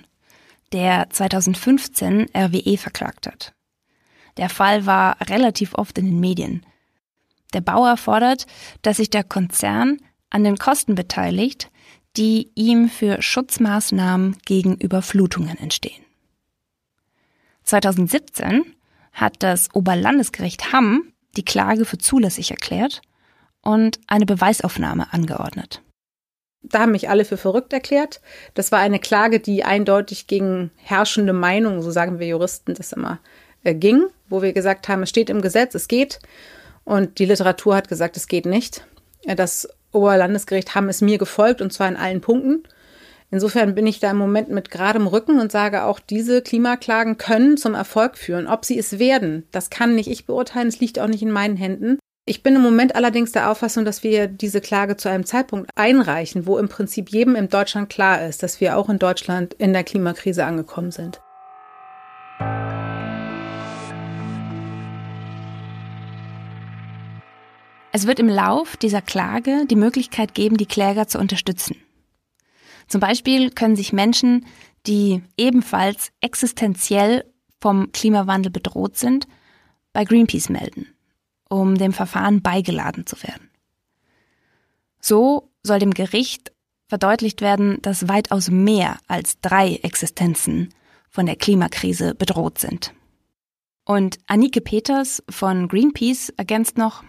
der 0.71 1.09
2015 1.09 2.27
RWE 2.33 2.77
verklagt 2.77 3.27
hat. 3.27 3.53
Der 4.37 4.47
Fall 4.47 4.85
war 4.85 5.17
relativ 5.27 5.73
oft 5.73 5.97
in 5.97 6.05
den 6.05 6.19
Medien. 6.21 6.65
Der 7.53 7.61
Bauer 7.61 7.97
fordert, 7.97 8.45
dass 8.83 8.97
sich 8.97 9.09
der 9.09 9.25
Konzern 9.25 9.97
an 10.29 10.45
den 10.45 10.57
Kosten 10.57 10.95
beteiligt, 10.95 11.69
die 12.15 12.51
ihm 12.55 12.87
für 12.87 13.21
Schutzmaßnahmen 13.21 14.37
gegen 14.45 14.75
Überflutungen 14.75 15.57
entstehen. 15.57 16.05
2017 17.63 18.75
hat 19.13 19.35
das 19.39 19.69
Oberlandesgericht 19.73 20.71
Hamm 20.71 21.13
die 21.37 21.45
Klage 21.45 21.85
für 21.85 21.97
zulässig 21.97 22.51
erklärt 22.51 23.01
und 23.61 23.99
eine 24.07 24.25
Beweisaufnahme 24.25 25.11
angeordnet. 25.11 25.81
Da 26.61 26.79
haben 26.79 26.91
mich 26.91 27.09
alle 27.09 27.23
für 27.23 27.37
verrückt 27.37 27.71
erklärt. 27.71 28.21
Das 28.53 28.71
war 28.71 28.79
eine 28.79 28.99
Klage, 28.99 29.39
die 29.39 29.63
eindeutig 29.63 30.27
gegen 30.27 30.71
herrschende 30.75 31.33
Meinungen, 31.33 31.81
so 31.81 31.91
sagen 31.91 32.19
wir 32.19 32.27
Juristen 32.27 32.73
das 32.73 32.91
immer, 32.91 33.19
äh, 33.63 33.73
ging, 33.73 34.07
wo 34.27 34.41
wir 34.41 34.53
gesagt 34.53 34.89
haben, 34.89 35.03
es 35.03 35.09
steht 35.09 35.29
im 35.29 35.41
Gesetz, 35.41 35.75
es 35.75 35.87
geht. 35.87 36.19
Und 36.83 37.19
die 37.19 37.25
Literatur 37.25 37.75
hat 37.75 37.87
gesagt, 37.87 38.17
es 38.17 38.27
geht 38.27 38.45
nicht. 38.45 38.85
Das 39.25 39.69
Oberlandesgericht 39.91 40.75
Hamm 40.75 40.89
ist 40.89 41.01
mir 41.01 41.17
gefolgt 41.17 41.61
und 41.61 41.71
zwar 41.71 41.87
in 41.87 41.97
allen 41.97 42.21
Punkten. 42.21 42.63
Insofern 43.31 43.75
bin 43.75 43.85
ich 43.85 43.99
da 43.99 44.09
im 44.09 44.17
Moment 44.17 44.49
mit 44.49 44.71
geradem 44.71 45.05
Rücken 45.05 45.39
und 45.39 45.51
sage 45.51 45.83
auch, 45.83 45.99
diese 45.99 46.41
Klimaklagen 46.41 47.17
können 47.17 47.57
zum 47.57 47.75
Erfolg 47.75 48.17
führen. 48.17 48.47
Ob 48.47 48.65
sie 48.65 48.79
es 48.79 48.97
werden, 48.97 49.47
das 49.51 49.69
kann 49.69 49.93
nicht 49.93 50.09
ich 50.09 50.25
beurteilen, 50.25 50.67
es 50.67 50.79
liegt 50.79 50.97
auch 50.97 51.07
nicht 51.07 51.21
in 51.21 51.31
meinen 51.31 51.55
Händen. 51.55 51.99
Ich 52.25 52.41
bin 52.43 52.55
im 52.55 52.61
Moment 52.61 52.95
allerdings 52.95 53.31
der 53.31 53.51
Auffassung, 53.51 53.85
dass 53.85 54.03
wir 54.03 54.27
diese 54.27 54.61
Klage 54.61 54.97
zu 54.97 55.09
einem 55.09 55.25
Zeitpunkt 55.25 55.69
einreichen, 55.75 56.47
wo 56.47 56.57
im 56.57 56.69
Prinzip 56.69 57.09
jedem 57.09 57.35
in 57.35 57.49
Deutschland 57.49 57.89
klar 57.89 58.27
ist, 58.27 58.41
dass 58.41 58.61
wir 58.61 58.77
auch 58.77 58.89
in 58.89 58.99
Deutschland 58.99 59.53
in 59.55 59.73
der 59.73 59.83
Klimakrise 59.83 60.45
angekommen 60.45 60.91
sind. 60.91 61.21
Es 67.91 68.05
wird 68.05 68.19
im 68.19 68.29
Lauf 68.29 68.77
dieser 68.77 69.01
Klage 69.01 69.65
die 69.69 69.75
Möglichkeit 69.75 70.35
geben, 70.35 70.57
die 70.57 70.67
Kläger 70.67 71.07
zu 71.07 71.17
unterstützen. 71.17 71.75
Zum 72.89 72.99
Beispiel 72.99 73.51
können 73.51 73.75
sich 73.75 73.93
Menschen, 73.93 74.45
die 74.87 75.21
ebenfalls 75.37 76.11
existenziell 76.21 77.23
vom 77.61 77.91
Klimawandel 77.91 78.51
bedroht 78.51 78.97
sind, 78.97 79.27
bei 79.93 80.03
Greenpeace 80.03 80.49
melden, 80.49 80.87
um 81.49 81.75
dem 81.75 81.93
Verfahren 81.93 82.41
beigeladen 82.41 83.05
zu 83.05 83.21
werden. 83.23 83.49
So 84.99 85.51
soll 85.63 85.79
dem 85.79 85.93
Gericht 85.93 86.51
verdeutlicht 86.87 87.41
werden, 87.41 87.81
dass 87.81 88.07
weitaus 88.07 88.49
mehr 88.49 88.97
als 89.07 89.39
drei 89.41 89.75
Existenzen 89.75 90.73
von 91.09 91.25
der 91.25 91.35
Klimakrise 91.35 92.15
bedroht 92.15 92.57
sind. 92.57 92.93
Und 93.85 94.17
Annike 94.27 94.61
Peters 94.61 95.23
von 95.29 95.67
Greenpeace 95.67 96.29
ergänzt 96.37 96.77
noch, 96.77 97.03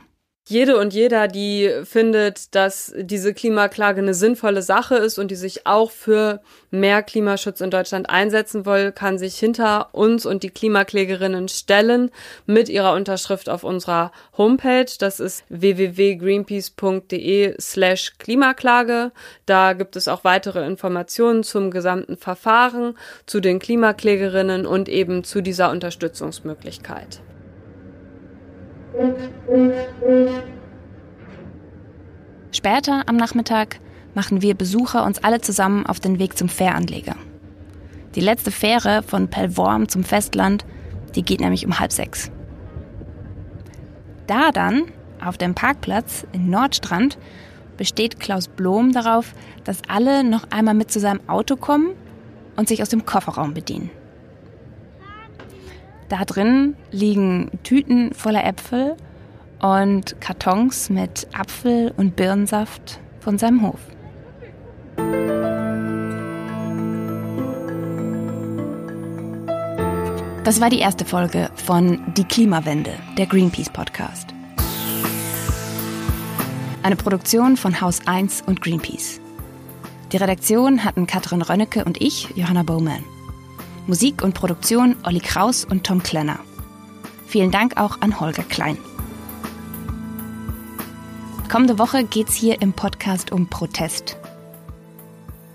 jede 0.46 0.78
und 0.78 0.92
jeder, 0.92 1.28
die 1.28 1.70
findet, 1.84 2.56
dass 2.56 2.92
diese 2.96 3.32
Klimaklage 3.34 4.00
eine 4.00 4.14
sinnvolle 4.14 4.62
Sache 4.62 4.96
ist 4.96 5.18
und 5.18 5.30
die 5.30 5.36
sich 5.36 5.64
auch 5.66 5.92
für 5.92 6.40
mehr 6.70 7.04
Klimaschutz 7.04 7.60
in 7.60 7.70
Deutschland 7.70 8.10
einsetzen 8.10 8.66
will, 8.66 8.90
kann 8.90 9.16
sich 9.18 9.38
hinter 9.38 9.90
uns 9.92 10.26
und 10.26 10.42
die 10.42 10.50
Klimaklägerinnen 10.50 11.46
stellen 11.48 12.10
mit 12.46 12.68
ihrer 12.68 12.94
Unterschrift 12.94 13.48
auf 13.48 13.62
unserer 13.62 14.10
Homepage. 14.36 14.90
Das 14.98 15.20
ist 15.20 15.44
www.greenpeace.de 15.50 17.54
slash 17.60 18.14
Klimaklage. 18.18 19.12
Da 19.46 19.74
gibt 19.74 19.94
es 19.94 20.08
auch 20.08 20.24
weitere 20.24 20.66
Informationen 20.66 21.44
zum 21.44 21.70
gesamten 21.70 22.16
Verfahren, 22.16 22.98
zu 23.26 23.38
den 23.40 23.60
Klimaklägerinnen 23.60 24.66
und 24.66 24.88
eben 24.88 25.22
zu 25.22 25.42
dieser 25.42 25.70
Unterstützungsmöglichkeit. 25.70 27.20
Später 32.52 33.08
am 33.08 33.16
Nachmittag 33.16 33.80
machen 34.14 34.42
wir 34.42 34.54
Besucher 34.54 35.04
uns 35.04 35.22
alle 35.22 35.40
zusammen 35.40 35.86
auf 35.86 36.00
den 36.00 36.18
Weg 36.18 36.36
zum 36.36 36.48
Fähranleger. 36.48 37.14
Die 38.14 38.20
letzte 38.20 38.50
Fähre 38.50 39.02
von 39.02 39.28
Pellworm 39.28 39.88
zum 39.88 40.02
Festland, 40.04 40.64
die 41.14 41.22
geht 41.22 41.40
nämlich 41.40 41.64
um 41.64 41.78
halb 41.78 41.92
sechs. 41.92 42.30
Da 44.26 44.50
dann, 44.50 44.84
auf 45.24 45.38
dem 45.38 45.54
Parkplatz 45.54 46.26
in 46.32 46.50
Nordstrand, 46.50 47.18
besteht 47.76 48.20
Klaus 48.20 48.48
Blom 48.48 48.92
darauf, 48.92 49.32
dass 49.64 49.82
alle 49.88 50.24
noch 50.24 50.44
einmal 50.50 50.74
mit 50.74 50.90
zu 50.90 51.00
seinem 51.00 51.20
Auto 51.28 51.56
kommen 51.56 51.94
und 52.56 52.68
sich 52.68 52.82
aus 52.82 52.90
dem 52.90 53.06
Kofferraum 53.06 53.54
bedienen. 53.54 53.90
Da 56.10 56.24
drin 56.24 56.74
liegen 56.90 57.52
Tüten 57.62 58.12
voller 58.14 58.44
Äpfel 58.44 58.96
und 59.60 60.20
Kartons 60.20 60.90
mit 60.90 61.28
Apfel- 61.32 61.94
und 61.96 62.16
Birnensaft 62.16 62.98
von 63.20 63.38
seinem 63.38 63.62
Hof. 63.62 63.78
Das 70.42 70.60
war 70.60 70.68
die 70.68 70.80
erste 70.80 71.04
Folge 71.04 71.48
von 71.54 72.02
Die 72.16 72.24
Klimawende, 72.24 72.90
der 73.16 73.26
Greenpeace 73.26 73.70
Podcast. 73.70 74.34
Eine 76.82 76.96
Produktion 76.96 77.56
von 77.56 77.80
Haus 77.80 78.00
1 78.06 78.42
und 78.46 78.60
Greenpeace. 78.60 79.20
Die 80.10 80.16
Redaktion 80.16 80.82
hatten 80.82 81.06
Katrin 81.06 81.42
Rönnecke 81.42 81.84
und 81.84 82.00
ich, 82.02 82.30
Johanna 82.34 82.64
Bowman. 82.64 83.04
Musik 83.90 84.22
und 84.22 84.34
Produktion 84.34 84.94
Olli 85.02 85.18
Kraus 85.18 85.64
und 85.64 85.82
Tom 85.82 86.00
Klenner. 86.00 86.38
Vielen 87.26 87.50
Dank 87.50 87.76
auch 87.76 88.00
an 88.00 88.20
Holger 88.20 88.44
Klein. 88.44 88.78
Kommende 91.50 91.76
Woche 91.76 92.04
geht 92.04 92.28
es 92.28 92.36
hier 92.36 92.62
im 92.62 92.72
Podcast 92.72 93.32
um 93.32 93.48
Protest. 93.48 94.16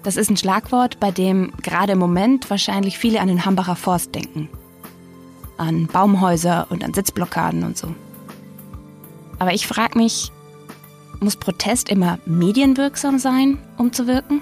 Das 0.04 0.18
ist 0.18 0.30
ein 0.30 0.36
Schlagwort, 0.36 1.00
bei 1.00 1.12
dem 1.12 1.54
gerade 1.64 1.94
im 1.94 2.00
Moment 2.00 2.50
wahrscheinlich 2.50 2.98
viele 2.98 3.22
an 3.22 3.30
den 3.30 3.46
Hambacher 3.46 3.78
Forst 3.78 4.14
denken. 4.14 4.50
An 5.56 5.88
Baumhäuser 5.88 6.68
und 6.70 6.84
an 6.84 6.94
Sitzblockaden 6.94 7.64
und 7.64 7.78
so. 7.78 7.96
Aber 9.40 9.54
ich 9.54 9.66
frage 9.66 9.98
mich, 9.98 10.34
Muss 11.22 11.38
Protest 11.38 11.88
immer 11.88 12.20
medienwirksam 12.26 13.18
sein, 13.18 13.60
um 13.78 13.94
zu 13.94 14.08
wirken? 14.08 14.42